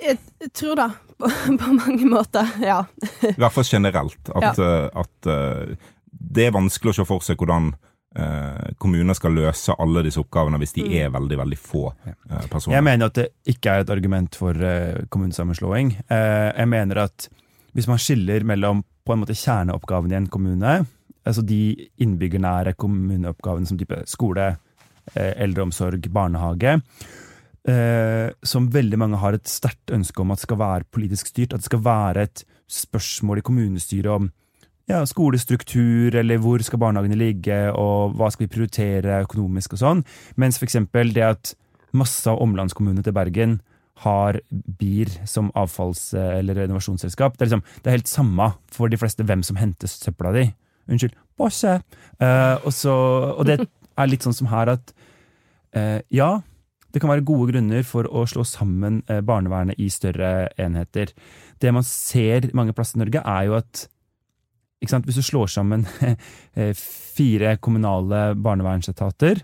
[0.00, 1.32] Jeg tror da, på,
[1.64, 2.82] på mange måter, ja.
[3.24, 4.20] I hvert fall generelt.
[4.36, 4.90] At, ja.
[4.92, 5.32] at at
[6.10, 7.72] det er vanskelig å se for seg hvordan
[8.16, 10.92] eh, kommuner skal løse alle disse oppgavene hvis de Mm.
[11.00, 12.76] er veldig, veldig få eh, personer.
[12.76, 15.96] Jeg mener at det ikke er et argument for eh, kommunesammenslåing.
[16.10, 17.28] Eh, jeg mener at
[17.74, 20.86] hvis man skiller mellom på en måte kjerneoppgavene i en kommune,
[21.24, 24.56] altså de innbyggernære kommuneoppgavene som type skole,
[25.14, 26.80] eldreomsorg, barnehage,
[27.68, 31.62] eh, som veldig mange har et sterkt ønske om at skal være politisk styrt, at
[31.64, 34.30] det skal være et spørsmål i kommunestyret om
[34.90, 40.04] ja, skolestruktur, eller hvor skal barnehagene ligge, og hva skal vi prioritere økonomisk og sånn.
[40.40, 41.52] Mens eksempel det at
[41.96, 43.58] masse av omlandskommunene til Bergen
[44.04, 47.36] har BIR som avfalls- eller renovasjonsselskap.
[47.36, 50.46] Det er, liksom, det er helt samme for de fleste hvem som henter søpla di.
[50.90, 51.80] Unnskyld, Bosse!
[52.20, 52.72] Uh, og,
[53.38, 54.94] og det er litt sånn som her at
[55.76, 56.40] uh, ja,
[56.90, 61.12] det kan være gode grunner for å slå sammen eh, barnevernet i større enheter.
[61.62, 63.84] Det man ser mange plasser i Norge, er jo at
[64.80, 65.86] hvis du slår sammen
[66.58, 69.42] eh, fire kommunale barnevernsetater,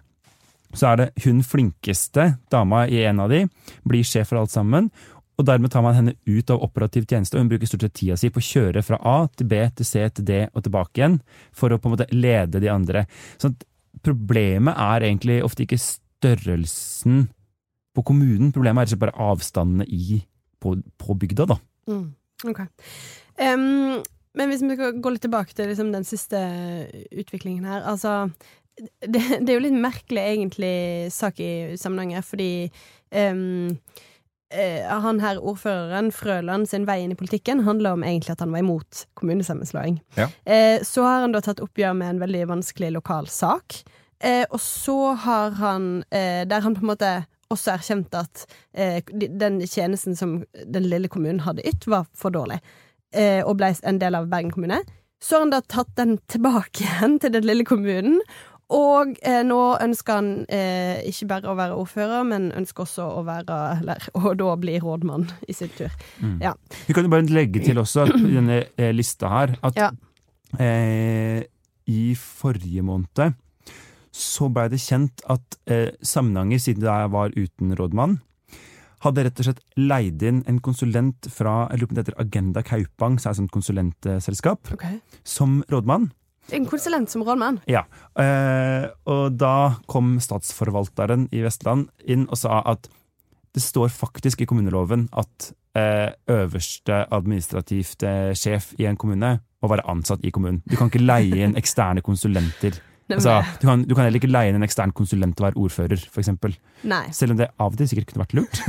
[0.77, 3.45] så er det hun flinkeste dama i en av de,
[3.87, 4.91] blir sjef for alt sammen,
[5.37, 8.17] og dermed tar man henne ut av operativ tjeneste, og hun bruker stort sett tida
[8.17, 11.19] si på å kjøre fra A til B til C til D og tilbake igjen,
[11.53, 13.05] for å på en måte lede de andre.
[13.37, 13.53] Så
[14.05, 17.27] problemet er egentlig ofte ikke størrelsen
[17.97, 20.23] på kommunen, problemet er ikke bare avstandene i,
[20.61, 21.61] på, på bygda, da.
[21.93, 22.07] Mm.
[22.49, 22.65] Ok.
[23.41, 24.03] Em,
[24.37, 26.41] men hvis vi skal gå litt tilbake til liksom, den siste
[27.11, 27.85] utviklingen her.
[27.89, 28.29] Altså,
[29.01, 30.77] det, det er jo litt merkelig, egentlig,
[31.15, 32.69] sak i Samnanger, fordi
[33.11, 33.77] um,
[34.53, 38.53] uh, han her ordføreren, Frøland, sin vei inn i politikken handler om egentlig at han
[38.53, 40.01] var imot kommunesammenslåing.
[40.21, 40.29] Ja.
[40.45, 43.81] Uh, så har han da tatt oppgjør med en veldig vanskelig lokal sak.
[44.25, 47.17] Uh, og så har han, der han på en måte
[47.53, 48.45] også erkjent at
[48.75, 52.59] eh, den tjenesten som den lille kommunen hadde ytt, var for dårlig,
[53.15, 54.81] eh, og ble en del av Bergen kommune.
[55.23, 58.21] Så har han da tatt den tilbake igjen til den lille kommunen,
[58.75, 63.23] og eh, nå ønsker han eh, ikke bare å være ordfører, men ønsker også å
[63.29, 65.93] være Eller og da bli rådmann i sin tur.
[66.43, 66.53] Ja.
[66.89, 69.91] Vi kan jo bare legge til også i denne eh, lista her at Ja.
[70.59, 71.45] eh,
[71.87, 73.37] i forrige måned
[74.17, 78.19] så blei det kjent at eh, Samnanger, siden jeg var uten rådmann,
[79.07, 82.63] hadde rett og slett leid inn en konsulent fra jeg lurer på det heter Agenda
[82.67, 86.11] Kaupang, som er et konsulentselskap, konsulentselskap, som rådmann.
[86.55, 87.59] En konsulent som rådmann.
[87.67, 87.85] Ja,
[88.19, 92.87] eh, og da kom statsforvalteren i Vestland inn og sa at
[93.57, 99.71] det står faktisk i kommuneloven at eh, øverste administrativt eh, sjef i en kommune må
[99.73, 100.61] være ansatt i kommunen.
[100.69, 102.77] Du kan ikke leie inn eksterne konsulenter.
[103.17, 105.61] Altså, du, kan, du kan heller ikke leie inn en ekstern konsulent til å være
[105.63, 106.31] ordfører, f.eks.
[107.15, 108.63] Selv om det av og til sikkert kunne vært lurt.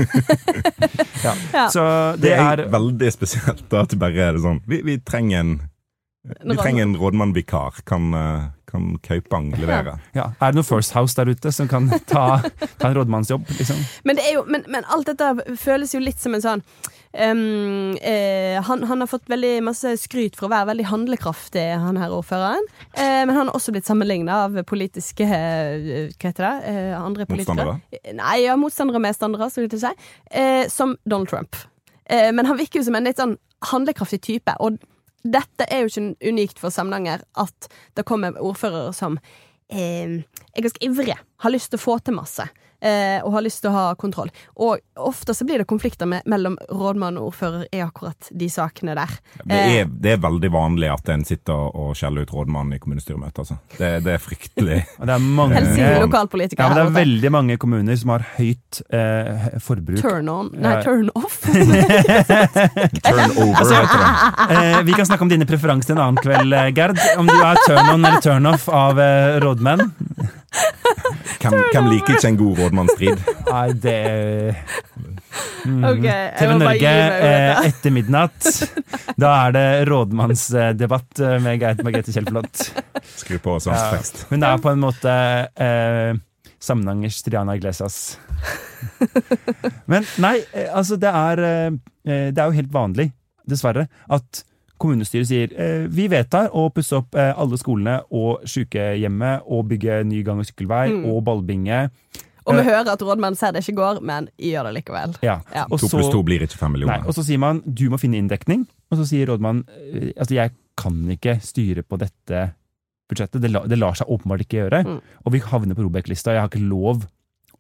[1.26, 1.34] ja.
[1.56, 1.64] Ja.
[1.74, 1.86] Så
[2.18, 5.00] Det det er er veldig spesielt da, at det bare er det sånn Vi, vi
[5.02, 5.56] trenger en
[6.28, 7.78] vi trenger en rådmannvikar.
[7.88, 9.94] Kan, eh, kan Kaupang levere?
[10.14, 10.26] ja.
[10.42, 12.42] Er det noe First House der ute som kan ta,
[12.78, 13.80] ta en rådmannsjobb, liksom?
[14.04, 16.66] Men, det er jo, men, men alt dette føles jo litt som en sånn
[17.14, 22.00] ehm, eh, han, han har fått veldig masse skryt for å være veldig handlekraftig, han
[22.02, 22.68] her ordføreren.
[22.94, 26.74] Eh, men han har også blitt sammenligna av politiske eh, Hva heter det?
[26.74, 27.78] Eh, andre politikere.
[27.78, 28.18] Motstandere?
[28.20, 30.12] Nei, ja, motstandere og medstandere, skulle jeg til å si.
[30.44, 31.60] Eh, som Donald Trump.
[32.10, 33.38] Eh, men han virker jo som en litt sånn
[33.72, 34.58] handlekraftig type.
[34.64, 34.80] Og
[35.28, 39.20] dette er jo ikke unikt for Samnanger, at det kommer ordførere som
[39.68, 40.22] er
[40.56, 42.46] ganske ivrige, har lyst til å få til masse.
[42.78, 44.30] Eh, og har lyst til å ha kontroll.
[44.62, 48.94] Og ofte så blir det konflikter med, mellom rådmann og ordfører i akkurat de sakene
[48.98, 49.16] der.
[49.42, 53.40] Det er, det er veldig vanlig at en sitter og skjeller ut rådmannen i kommunestyremøtet.
[53.42, 53.58] Altså.
[53.80, 54.78] Det, det er fryktelig.
[55.02, 55.64] Det er mange
[56.04, 56.68] lokalpolitikere.
[56.68, 60.02] Eh, ja, men det er veldig mange kommuner som har høyt eh, forbruk.
[60.04, 60.52] Turn on.
[60.54, 61.40] Nei, turn off.
[63.08, 64.12] Turn over, heter det.
[64.54, 67.02] Eh, vi kan snakke om dine preferanser en annen kveld, eh, Gerd.
[67.18, 69.88] Om du er turn on eller turn off av eh, rådmenn.
[71.42, 73.28] Hvem, hvem liker ikke en god rådmannsstrid?
[73.52, 73.98] Nei, det
[75.66, 75.84] mm.
[75.92, 78.48] okay, TV Norge eh, etter midnatt.
[79.20, 82.66] Da er det rådmannsdebatt eh, med Gerd Margrethe Kjellflot.
[83.18, 84.26] Skru på svensk tekst.
[84.32, 85.14] Hun er på en måte
[85.54, 86.18] eh,
[86.64, 88.18] Samnangers Triana Iglesias.
[89.86, 91.42] Men nei, eh, altså det er
[92.08, 93.12] Det er jo helt vanlig,
[93.50, 94.44] dessverre, at
[94.78, 100.04] kommunestyret sier eh, vi vedtar å pusse opp eh, alle skolene og sykehjemmet og bygge
[100.08, 101.06] ny gang- og sykkelvei Mm.
[101.12, 101.90] og ballbinge.
[102.48, 105.16] Og vi Eh, hører at rådmannen ser det ikke går, men gjør det likevel.
[105.22, 105.42] Ja.
[105.54, 105.66] Ja.
[105.68, 107.08] To pluss to blir ikke fem Nei, millioner.
[107.08, 110.52] og så sier man du må finne inndekning, og så sier rådmannen eh, altså jeg
[110.78, 112.54] kan ikke styre på dette
[113.10, 113.42] budsjettet.
[113.42, 114.84] Det, la, det lar seg åpenbart ikke gjøre.
[114.86, 115.02] Mm.
[115.26, 116.32] Og vi havner på Robek-lista.
[116.36, 117.06] Jeg har ikke lov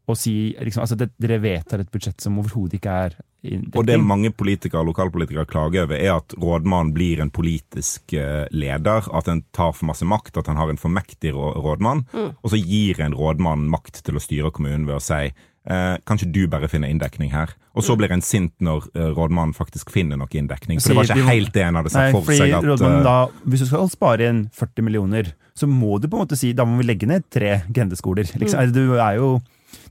[0.07, 3.15] å si liksom, altså det, Dere vedtar et budsjett som overhodet ikke er.
[3.45, 9.07] Og det mange politikere lokalpolitikere klager over, er at rådmannen blir en politisk eh, leder.
[9.13, 12.05] At en tar for masse makt, at en har en for mektig rådmann.
[12.13, 12.33] rådmann.
[12.41, 15.29] Og så gir en rådmann makt til å styre kommunen ved å si
[15.69, 17.53] eh, kanskje du bare finner inndekning her?
[17.77, 20.81] Og så blir en sint når eh, rådmannen faktisk finner noe inndekning.
[20.81, 22.55] For det var ikke helt det en hadde sett for seg.
[22.57, 22.65] at...
[22.65, 26.25] rådmannen eh, da, Hvis du skal spare inn 40 millioner, så må du på en
[26.25, 28.29] måte si da må vi legge ned tre grendeskoler.
[28.33, 28.71] Liksom.
[28.71, 28.73] Mm.
[28.73, 29.37] Du jo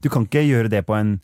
[0.03, 1.19] Du kan ikke gjøre det på en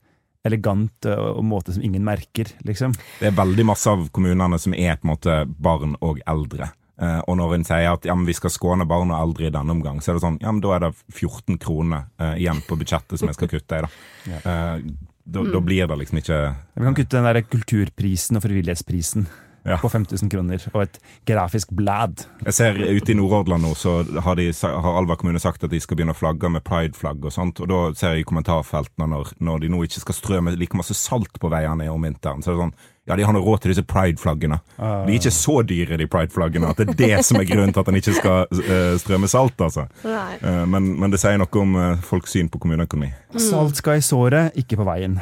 [0.47, 2.95] elegant og måte som ingen merker, liksom.
[3.21, 6.73] Det er veldig masse av kommunene som er på en måte barn og eldre.
[7.03, 9.55] Eh, og når en sier at ja, men vi skal skåne barn og eldre i
[9.55, 12.61] denne omgang, så er det sånn ja, men da er det 14 kroner eh, igjen
[12.67, 13.87] på budsjettet som jeg skal kutte i.
[13.87, 14.37] da.
[14.43, 14.77] Eh,
[15.23, 16.37] da, da blir det liksom ikke
[16.75, 19.29] Vi kan kutte den der kulturprisen og frivillighetsprisen
[19.63, 19.77] Ja.
[19.79, 20.97] på 5000 kroner, og et
[21.29, 22.25] grafisk blad.
[22.43, 25.79] Jeg ser ute i Nordhordland nå, så har, de, har Alva kommune sagt at de
[25.83, 27.63] skal begynne å flagge med prideflagg og sånt.
[27.63, 30.79] Og da ser jeg i kommentarfeltene når, når de nå ikke skal strø med like
[30.79, 33.65] masse salt på veiene om vinteren, så er det sånn ja, de har nå råd
[33.65, 34.61] til disse prideflaggene.
[34.79, 35.03] Uh.
[35.07, 37.83] De er ikke så dyre, de prideflaggene, at det er det som er grunnen til
[37.83, 39.89] at en ikke skal uh, strømme salt, altså.
[40.07, 43.11] Eh, men, men det sier noe om eh, folks syn på kommuneøkonomi.
[43.43, 45.19] Salt skal i såret, ikke på veien.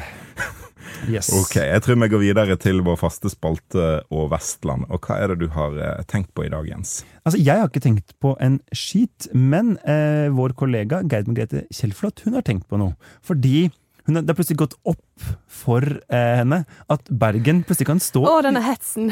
[1.09, 1.29] Yes.
[1.33, 4.85] Ok, jeg tror vi går videre til vår faste spalte og Vestland.
[4.89, 7.01] Og hva er det du har eh, tenkt på i dag, Jens?
[7.25, 12.23] Altså, Jeg har ikke tenkt på en skit, men eh, vår kollega Geir Margrethe Kjellflot
[12.25, 12.95] hun har tenkt på noe.
[13.25, 13.69] Fordi
[14.07, 15.29] hun har, det har plutselig gått opp
[15.61, 19.11] for eh, henne at Bergen plutselig kan stå, Å, denne hetsen.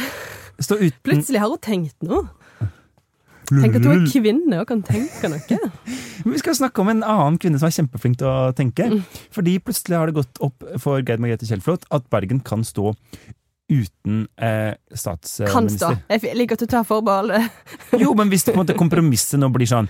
[0.60, 2.26] stå uten Plutselig har hun tenkt noe.
[3.50, 5.42] Tenk at hun er kvinne og kan tenke noe.
[6.24, 8.90] Men Vi skal snakke om en annen kvinne som er kjempeflink til å tenke.
[9.36, 12.94] Fordi plutselig har det gått opp for Geir Margrethe Kjellflot at Bergen kan stå
[13.70, 14.74] uten eh,
[15.52, 15.92] Kan stå.
[16.10, 17.36] Jeg liker at du tar forbehold.
[18.04, 19.90] Jo, men hvis det på en måte kompromisset nå blir sånn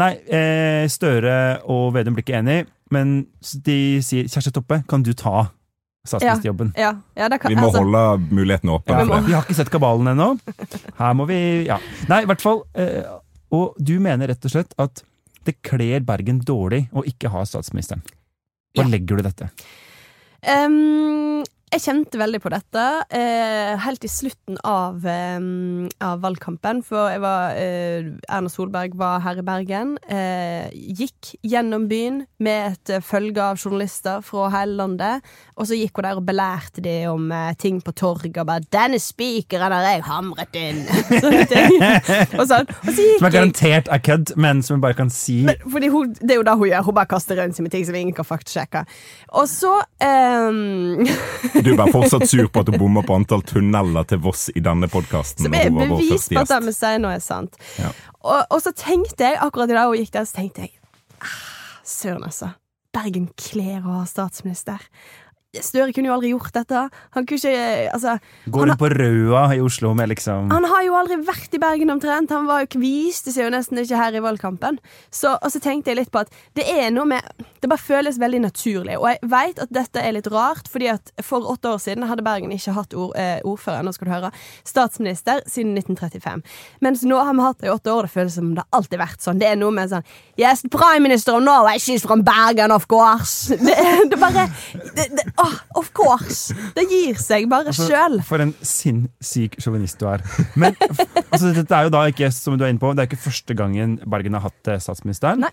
[0.00, 3.24] Nei, eh, Støre og Vedum blir ikke enige, men
[3.66, 5.50] de sier Kjersti Toppe, kan du ta
[6.06, 6.70] statsministerjobben?
[6.78, 8.94] Ja, ja, ja, kan, Vi må altså, holde muligheten åpen.
[8.94, 10.30] Ja, for vi har ikke sett kabalen ennå.
[10.96, 11.80] Her må vi Ja.
[12.08, 12.62] Nei, i hvert fall.
[12.78, 13.02] Eh,
[13.50, 15.02] og du mener rett og slett at
[15.50, 18.02] det kler Bergen dårlig å ikke ha statsministeren.
[18.76, 18.90] Hva Ja.
[18.92, 19.50] legger du dette?
[20.46, 25.38] Ehm, jeg kjente veldig på dette eh, helt i slutten av, eh,
[26.02, 26.82] av valgkampen.
[26.86, 29.92] For jeg var, eh, Erna Solberg var her i Bergen.
[30.10, 35.26] Eh, gikk gjennom byen med et eh, følge av journalister fra hele landet.
[35.56, 38.34] Og så gikk hun der og belærte de om eh, ting på torget.
[38.42, 40.86] Og bare 'Denne spikeren har jeg hamret inn!'
[42.40, 42.66] Og, sånn.
[42.66, 45.88] og så gikk Som er garantert er kødd, men som hun bare kan si fordi
[45.88, 46.82] hun, Det er jo det hun gjør.
[46.82, 48.84] Hun bare kaster rundt seg med ting som ingen kan faktsjekke.
[49.38, 51.06] Og så ehm,
[51.64, 54.62] Du er bare fortsatt sur på at du bommer på antall tunneler til Voss i
[54.64, 55.46] denne podkasten.
[55.46, 57.58] Som er bevis på at det vi sier nå er sant.
[57.80, 57.92] Ja.
[58.20, 60.74] Og, og så tenkte jeg, akkurat i dag hun gikk der, så tenkte jeg
[61.20, 61.38] ah,
[61.86, 62.54] Søren, altså.
[62.94, 64.82] Bergen kler å ha statsminister.
[65.50, 66.80] Støre kunne jo aldri gjort dette.
[67.16, 68.12] Han kunne ikke Altså
[68.54, 71.90] Går rundt på Røa i Oslo med liksom Han har jo aldri vært i Bergen
[71.90, 72.30] omtrent.
[72.30, 74.78] Han var jo, viste seg jo nesten ikke her i valgkampen.
[75.10, 77.26] Så, og så tenkte jeg litt på at det er noe med
[77.58, 78.94] Det bare føles veldig naturlig.
[79.00, 82.24] Og jeg veit at dette er litt rart, fordi at for åtte år siden hadde
[82.24, 84.30] Bergen ikke hatt ord, eh, ordfører, nå skal du høre,
[84.64, 86.46] statsminister siden 1935.
[86.80, 88.06] Mens nå har vi hatt det i åtte år.
[88.06, 89.42] Det føles som det har alltid vært sånn.
[89.42, 90.06] Det er noe med sånn
[90.40, 93.50] Yes, prime minister of Norway, she's from Bergen, of course.
[93.70, 93.76] Det,
[94.10, 94.46] det bare
[94.96, 96.54] det, det, åh, Of course.
[96.76, 98.20] Det gir seg bare sjøl.
[98.26, 100.24] For en sinnssyk sjåvinist du er.
[100.60, 100.76] Men
[101.30, 103.56] altså, dette er jo da ikke som du er inne på, det er ikke første
[103.58, 105.46] gangen Bergen har hatt eh, statsministeren.
[105.46, 105.52] Nei.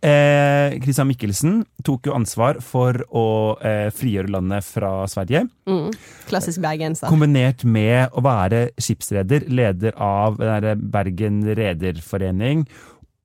[0.00, 3.26] Eh, Christian Michelsen tok jo ansvar for å
[3.60, 5.44] eh, frigjøre landet fra Sverige.
[5.68, 5.90] Mm.
[6.30, 7.10] Klassisk bergenser.
[7.12, 10.40] Kombinert med å være skipsreder, leder av
[10.80, 12.64] Bergen Rederforening,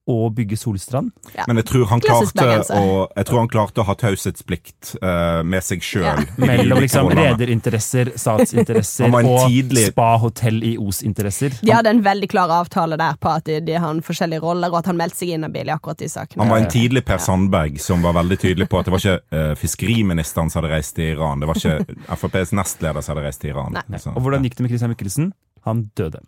[0.08, 1.12] og bygge Solstrand.
[1.36, 1.44] Ja.
[1.50, 5.66] Men jeg tror han klarte å, jeg tror han klarte å ha taushetsplikt uh, med
[5.66, 6.06] seg sjøl.
[6.08, 6.26] Ja.
[6.40, 11.58] Mellom liksom rederinteresser, statsinteresser og tidlig- spa-hotell i Os-interesser.
[11.62, 14.80] De hadde en veldig klar avtale der på at de, de har forskjellige roller, og
[14.82, 16.44] at han meldte seg inhabil i akkurat de sakene.
[16.44, 19.18] Han var en tidlig Per Sandberg som var veldig tydelig på at det var ikke
[19.36, 21.44] uh, fiskeriministeren som hadde reist til Iran.
[21.44, 23.76] Det var ikke FrPs nestleder som hadde reist til Iran.
[23.76, 24.00] Nei.
[24.02, 25.30] Så, Og hvordan gikk det med Christian Michelsen?
[25.68, 26.22] Han døde.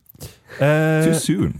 [0.59, 1.53] Uh, Too soon.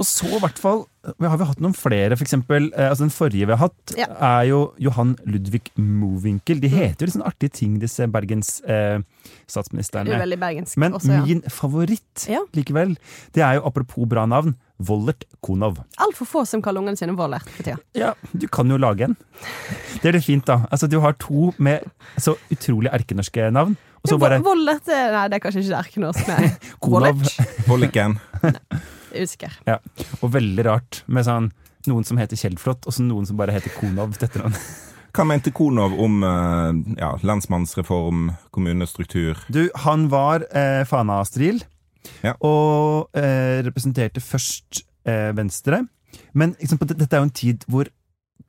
[0.00, 0.86] Og så i hvert fall
[1.20, 2.66] Har vi hatt noen flere, for eksempel?
[2.76, 4.06] Eh, altså den forrige vi har hatt, Ja.
[4.20, 6.60] er jo Johan Ludvig Mowinckel.
[6.60, 8.98] De heter jo litt sånn artige ting, disse Bergens eh,
[9.48, 11.22] veldig bergensk Men også, ja.
[11.24, 12.40] min favoritt Ja.
[12.56, 12.96] likevel,
[13.32, 15.78] det er jo apropos bra navn, Vollert Konov.
[16.00, 17.78] Altfor få som kaller ungene sine Vollert for tida.
[17.94, 19.16] Ja, du kan jo lage en.
[20.02, 20.66] Det er litt fint, da.
[20.72, 21.84] Altså, du har to med
[22.18, 25.82] så utrolig erkenorske navn, og så bare Vollert er- Nei, det er kanskje ikke det
[25.84, 26.28] erkenorsk.
[26.28, 26.56] Nei.
[26.80, 27.24] Konov.
[27.68, 28.18] Volliken.
[29.14, 29.54] Usikker.
[29.66, 29.78] Ja.
[30.20, 31.50] Og veldig rart med sånn
[31.88, 34.56] noen som heter Kjeldflot, og så noen som bare heter Konov til etternavn.
[35.16, 39.40] Hva mente Konov om eh, ja, lensmannsreform, kommunestruktur?
[39.50, 41.62] Du, han var eh, Fana-Astril,
[42.24, 42.34] Ja.
[42.40, 45.82] og eh, representerte først eh, Venstre.
[46.32, 47.90] Men liksom, på, dette er jo en tid hvor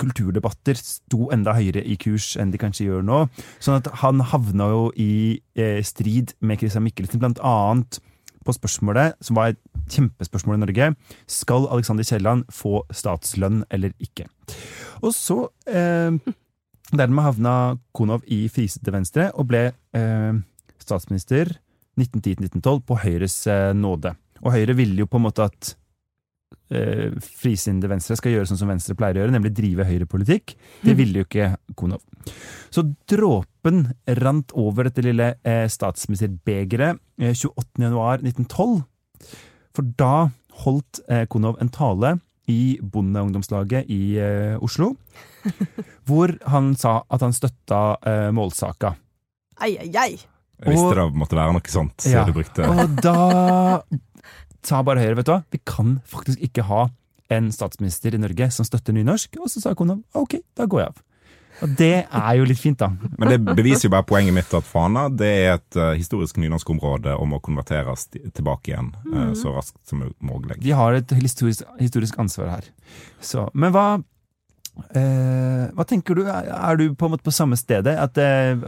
[0.02, 3.20] kulturdebatter sto enda høyere i kurs enn de kanskje gjør nå.
[3.62, 5.12] Sånn at han havna jo i
[5.60, 8.00] eh, strid med Christian Michelsen, blant annet
[8.46, 9.60] på spørsmålet, som var et
[9.90, 10.92] kjempespørsmål i Norge,
[11.30, 14.28] skal Alexander Kielland få statslønn eller ikke?
[15.02, 16.14] Og så eh,
[16.92, 17.52] Dermed havna
[17.96, 20.34] Konov i frisete Venstre og ble eh,
[20.82, 21.54] statsminister
[21.96, 24.12] 1910-1912 på Høyres eh, nåde.
[24.44, 25.72] Og Høyre ville jo på en måte at
[26.76, 30.56] eh, frisinnede Venstre skal gjøre sånn som Venstre pleier å gjøre, nemlig drive høyrepolitikk.
[30.84, 32.04] Det ville jo ikke Konov.
[32.74, 33.86] Så dråpen
[34.20, 38.82] rant over dette lille eh, statsministerbegeret eh, 28.1.1912.
[39.76, 40.30] For da
[40.66, 42.18] holdt eh, Konov en tale
[42.52, 44.94] i Bondeungdomslaget i eh, Oslo,
[46.08, 48.96] hvor han sa at han støtta eh, målsaka.
[49.62, 50.18] Ei, ei, ei.
[50.62, 52.06] Jeg visste det måtte være noe sånt.
[52.06, 52.22] Ja.
[52.22, 53.82] Så du brukte Og da
[54.62, 56.84] sa bare Høyre, vet du hva, vi kan faktisk ikke ha
[57.34, 59.40] en statsminister i Norge som støtter nynorsk.
[59.42, 61.02] Og så sa Konov ok, da går jeg av.
[61.62, 62.90] Og det er jo litt fint, da.
[63.20, 67.14] Men det beviser jo bare poenget mitt at Fana det er et uh, historisk nynorskområde
[67.14, 70.58] og må konverteres tilbake igjen eh, så raskt som mulig.
[70.64, 72.72] De har et historisk, historisk ansvar her.
[73.22, 76.24] Så, men hva uh, Hva tenker du?
[76.26, 77.94] Er du på en måte på samme stedet?
[78.00, 78.18] At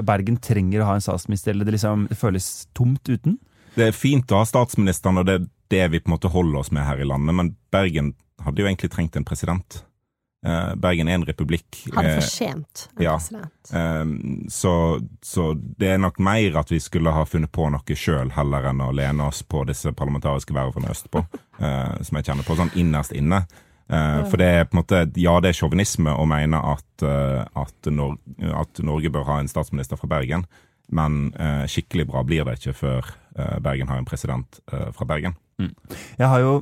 [0.05, 3.39] Bergen trenger å ha en statsminister, eller det liksom det føles tomt uten?
[3.73, 6.61] Det er fint å ha statsministeren, og det er det vi på en måte holder
[6.61, 8.13] oss med her i landet, men Bergen
[8.43, 9.81] hadde jo egentlig trengt en president.
[10.45, 11.77] Eh, Bergen er en republikk.
[11.95, 13.13] Hadde det fortjent en ja.
[13.15, 13.71] president.
[13.71, 14.73] Um, så,
[15.23, 18.83] så det er nok mer at vi skulle ha funnet på noe sjøl, heller enn
[18.83, 21.23] å lene oss på disse parlamentariske vervene østpå,
[22.05, 23.45] som jeg kjenner på sånn innerst inne.
[23.87, 28.15] For det er på en måte Ja, det er sjåvinisme å mene at, at, Nor
[28.55, 30.45] at Norge bør ha en statsminister fra Bergen,
[30.87, 31.27] men
[31.69, 33.11] skikkelig bra blir det ikke før
[33.61, 35.35] Bergen har en president fra Bergen.
[35.59, 36.55] Jeg har jo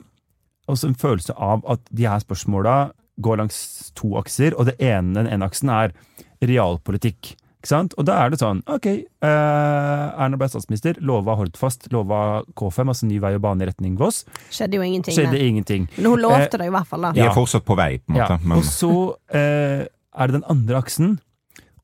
[0.67, 2.75] også en følelse av at de her spørsmåla
[3.19, 5.95] går langs to akser, og det ene, den ene aksen er
[6.41, 7.35] realpolitikk.
[7.61, 7.93] Ikke sant?
[8.01, 13.05] Og da er det sånn, ok, eh, Erna ble statsminister, lova Hordfast, lova K5, altså
[13.05, 14.23] ny vei og bane i retning Voss.
[14.49, 15.13] Skjedde jo ingenting.
[15.13, 15.43] Skjedde med.
[15.45, 15.85] ingenting.
[15.99, 17.11] Men hun lovte det i hvert fall, da.
[17.13, 18.39] De er fortsatt på vei, på en måte.
[18.39, 18.47] Ja.
[18.49, 18.95] Men Og så
[19.29, 21.19] eh, er det den andre aksen,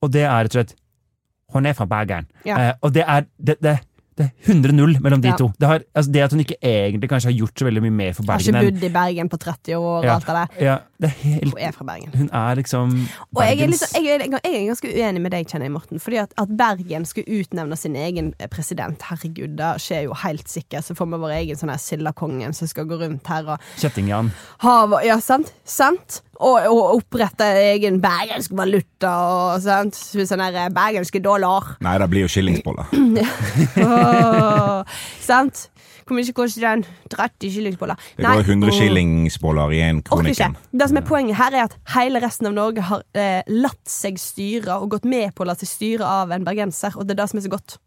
[0.01, 0.75] og det er rett og slett
[1.53, 2.25] Hun er fra Bergen.
[2.43, 2.57] Ja.
[2.57, 3.77] Eh, og det er, det, det,
[4.17, 5.35] det er 100-0 mellom de Ja.
[5.37, 5.51] to.
[5.59, 8.13] Det, har, altså det at hun ikke egentlig kanskje har gjort så veldig mye mer
[8.17, 8.55] for Bergen.
[8.55, 10.15] Har ikke bodd i Bergen på 30 år og Ja.
[10.15, 10.47] alt det der.
[10.65, 12.11] ja, det er helt, Hun er fra Bergen.
[12.17, 12.95] Hun er liksom
[13.35, 15.99] Og jeg er, liksom, jeg, er, jeg er ganske uenig med deg, kjenner jeg, Morten.
[15.99, 20.83] Fordi at, at Bergen skulle utnevne sin egen president, herregud, det skjer jo helt sikkert.
[20.83, 24.31] Så får vi vår egen sånn her Sildakongen som skal gå rundt her og Kjetting-Jan.
[25.05, 25.53] Ja, sant?
[25.63, 26.21] Sant?
[26.37, 29.97] Og, og opprette egen bergensk valuta og sånt.
[29.97, 31.75] Sånne der bergenske dollar.
[31.81, 32.91] nei, det blir jo skillingsboller.
[33.87, 35.67] Åh, sant?
[36.07, 36.85] Hvor mye koster den?
[37.11, 37.99] 30 skillingsboller.
[38.15, 38.77] Det går 100 åh.
[38.77, 40.55] skillingsboller i en kronikken.
[40.71, 44.19] Det som er Poenget her er at hele resten av Norge har eh, latt seg
[44.21, 47.23] styre og gått med på å la seg styre av en bergenser, og det er
[47.23, 47.77] det som er så godt.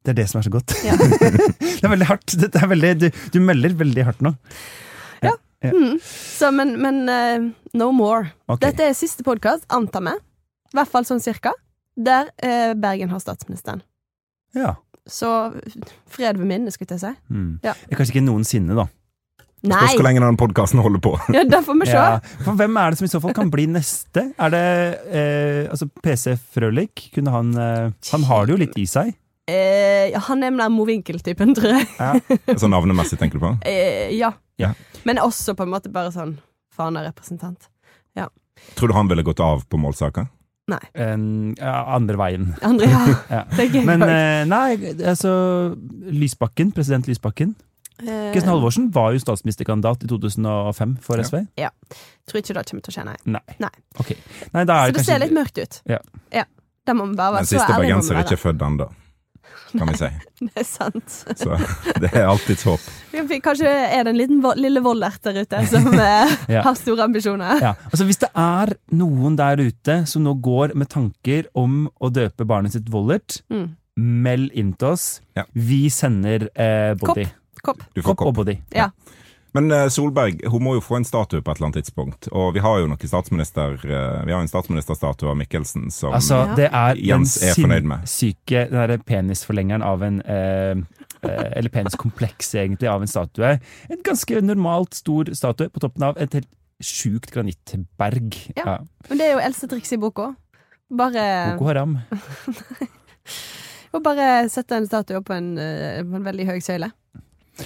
[0.00, 0.76] Det er det som er så godt.
[0.86, 0.94] Ja.
[1.60, 2.38] det er veldig hardt.
[2.38, 4.36] Er veldig, du, du melder veldig hardt nå.
[6.00, 8.30] Så, men men uh, no more.
[8.48, 8.70] Okay.
[8.70, 10.14] Dette er siste podkast, antar vi.
[10.70, 11.52] I hvert fall sånn cirka.
[12.00, 13.82] Der uh, Bergen har statsministeren.
[14.56, 14.76] Ja.
[15.10, 15.28] Så
[16.10, 17.12] fred ved minnet, skulle jeg si.
[17.32, 17.52] Mm.
[17.66, 17.74] Ja.
[17.92, 18.86] Kanskje ikke noensinne, da.
[19.60, 19.76] Nei!
[19.76, 21.10] Spørs hvor lenge den podkasten holder på.
[21.36, 21.96] Ja, det får vi se.
[22.00, 22.20] Ja.
[22.46, 24.30] For hvem er det som i så fall kan bli neste?
[24.40, 24.66] Er det
[25.12, 27.10] eh, altså PC Frølich?
[27.12, 29.12] Kunne han eh, Han har det jo litt i seg.
[29.48, 31.88] Eh, ja, han er den der Mowinckel-typen, tror jeg.
[31.98, 32.56] Ja.
[32.60, 33.56] Så navnemessig, tenker du på?
[33.70, 34.34] Eh, ja.
[34.60, 34.74] Ja.
[35.08, 36.36] Men også på en måte bare sånn
[36.76, 37.70] Fana-representant.
[38.74, 40.26] Tror du han ville gått av på målsaka?
[40.94, 41.24] En,
[41.58, 42.52] ja, andre veien.
[42.62, 43.00] Andre, ja.
[43.36, 43.42] Ja.
[43.56, 43.82] Det er gøy.
[43.88, 45.32] Men eh, nei, altså
[46.14, 47.56] Lysbakken, president Lysbakken.
[48.00, 51.42] Eh, Kristin Halvorsen var jo statsministerkandidat i 2005 for SV.
[51.58, 51.68] Ja.
[51.68, 51.98] ja.
[52.30, 53.18] tror ikke det kommer til å skje, nei.
[53.38, 53.58] Nei.
[53.66, 53.72] Nei.
[53.98, 54.16] Okay.
[54.54, 55.82] Nei, da er Så det kanskje ser litt mørkt ut.
[55.90, 56.46] Ja.
[56.86, 58.88] Det må vi bare være Den så siste bergenser er ikke født ennå,
[59.72, 60.08] kan vi si.
[60.46, 61.16] Det er sant.
[61.36, 61.56] Så
[62.00, 62.84] det er alltids håp.
[63.44, 66.62] Kanskje er det en liten lille voldert der ute som eh, Ja.
[66.64, 67.60] har store ambisjoner.
[67.62, 72.10] Ja, altså Hvis det er noen der ute som nå går med tanker om å
[72.10, 73.68] døpe barnet sitt Vollert, Mm.
[74.00, 75.08] meld inn til oss.
[75.36, 75.44] Ja.
[75.52, 77.26] Vi sender eh, body.
[77.60, 77.82] Kopp.
[77.94, 78.54] Du får Kopp og body.
[78.72, 78.86] Ja.
[78.88, 79.16] Ja.
[79.56, 82.28] Men eh, Solberg hun må jo få en statue på et eller annet tidspunkt.
[82.30, 86.42] Og vi har jo noen statsminister eh, Vi har en statsministerstatue av Mikkelsen som Altså,
[86.46, 86.54] Ja.
[86.58, 88.06] det er Jens er fornøyd med.
[88.10, 90.76] Syke, den derre penisforlengeren av en eh,
[91.26, 93.56] eh, Eller peniskomplekset, egentlig, av en statue.
[93.90, 98.30] En ganske normalt stor statue på toppen av et helt sjukt granittberg.
[98.56, 98.78] Ja.
[99.10, 100.30] Men det er jo eldste triks i boka.
[101.00, 101.98] Bare, Boko Haram.
[103.94, 106.88] og bare sette en statue opp på en, på en veldig høy søyle.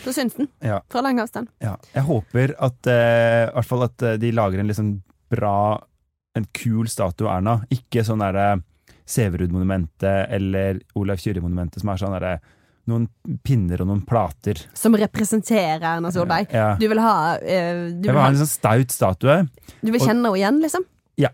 [0.02, 0.48] Så syns den.
[0.64, 0.80] Ja.
[0.90, 1.50] Fra lang avstand.
[1.62, 1.76] Ja.
[1.94, 4.94] Jeg håper at, eh, hvert fall at eh, de lager en liksom
[5.32, 5.56] bra,
[6.34, 7.56] en kul statue av Erna.
[7.74, 8.62] Ikke sånn derre
[9.04, 12.38] Severud-monumentet eller Olav Kyrre-monumentet som er sånn derre
[12.90, 13.06] noen
[13.44, 14.60] pinner og noen plater.
[14.76, 16.52] Som representerer Erna Solberg.
[16.52, 16.74] Ja.
[16.80, 19.48] Du vil ha, eh, du Jeg vil, ha en sånn staut statue.
[19.80, 20.84] du vil kjenne henne igjen, liksom?
[21.16, 21.30] Ja.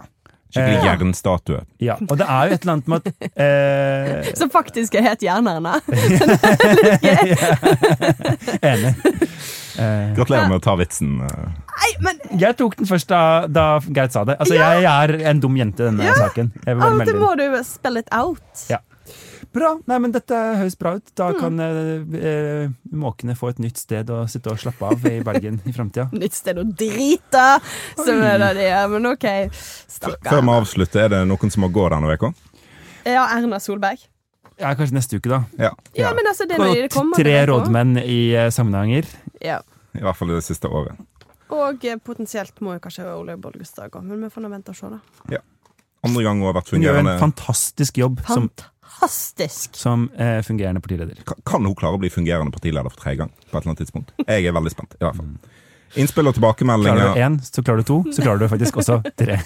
[0.51, 1.61] Skikkelig Eh, jernstatue.
[1.79, 1.95] ja.
[2.09, 3.07] Og det er jo et eller annet med at
[3.39, 5.77] eh, Som faktisk er het Jern-Erna.
[8.63, 8.95] Enig.
[9.79, 11.21] Eh, Gratulerer med å ta vitsen.
[11.25, 11.49] eh.
[11.81, 14.35] Nei, men jeg tok den først da, da Geit sa det.
[14.43, 16.51] Altså, jeg er en dum jente i denne saken.
[16.67, 18.67] Jeg vil av bare og melde til må du spille it out.
[18.73, 18.79] Ja.
[19.53, 19.73] Bra.
[19.91, 21.11] Nei, men dette høres bra ut.
[21.19, 21.39] Da Mm.
[21.41, 22.15] kan mm.
[22.15, 26.07] eh, måkene få et nytt sted å sitte og slappe av i Bergen i framtida.
[26.23, 27.47] Nytt sted å drite,
[27.99, 28.87] som er det de gjør.
[28.95, 29.27] Men OK.
[29.99, 32.33] Før vi avslutter, er det noen som må gå denne uka?
[33.05, 34.07] Ja, Erna Solberg.
[34.61, 35.43] Ja, kanskje neste uke, da.
[35.59, 35.71] Ja.
[35.97, 39.09] Ja, men altså, det det kommer Tre rådmenn i uh, sammenhenger.
[39.41, 39.63] Ja.
[39.97, 41.01] I hvert fall det siste året.
[41.51, 44.79] Og eh, potensielt må jo kanskje Ole Bollestad gå, men vi får nå vente og
[44.79, 45.01] se, da.
[45.33, 45.41] Ja.
[46.07, 48.47] Andre gang hun har vært fungerende Hun gjør en fantastisk jobb som,
[48.91, 49.75] Fantastisk!
[49.77, 51.15] som eh, fungerende partileder.
[51.27, 53.31] Kan- Kan hun klare å bli fungerende partileder for tredje gang?
[53.31, 54.13] på et eller annet tidspunkt?
[54.27, 54.95] Jeg er veldig spent.
[54.95, 55.31] i hvert fall.
[55.97, 59.01] Innspill og tilbakemeldinger Klarer du én, så klarer du to, så klarer du faktisk også
[59.19, 59.39] tre.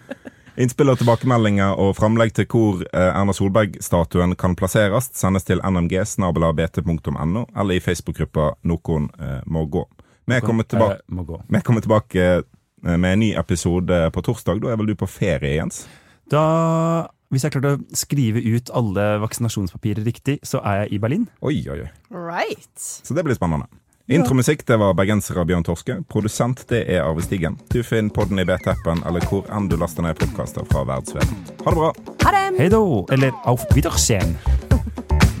[0.64, 7.44] Innspill og tilbakemeldinger og framlegg til hvor eh, Erna Solberg-statuen kan plasseres, sendes til nmg.bt.no
[7.56, 9.84] eller i Facebook-gruppa 'Noen eh, må gå'.
[10.26, 11.42] Vi kommer tilbake, Eh, må gå.
[11.48, 12.42] vi kommer tilbake
[12.82, 14.60] med en ny episode på torsdag.
[14.60, 15.86] Da er vel du på ferie, Jens?
[16.30, 21.24] Da, hvis jeg klarte å skrive ut alle vaksinasjonspapirer riktig, så er jeg i Berlin.
[21.42, 21.90] Oi, oi, oi.
[22.14, 22.76] Right.
[22.78, 23.70] Så det blir spennende.
[24.12, 25.96] Intromusikk det var bergenser av Bjørn Torske.
[26.12, 27.56] Produsent det er Arve Stigen.
[27.72, 31.46] Du finner podden i BT-appen eller hvor enn du laster ned podkaster fra verdensveven.
[31.64, 31.92] Ha det bra.
[32.26, 32.44] Ha det!
[32.60, 32.84] Hei då!
[33.16, 34.36] Eller auf Wiedersehen!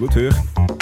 [0.00, 0.73] God tur.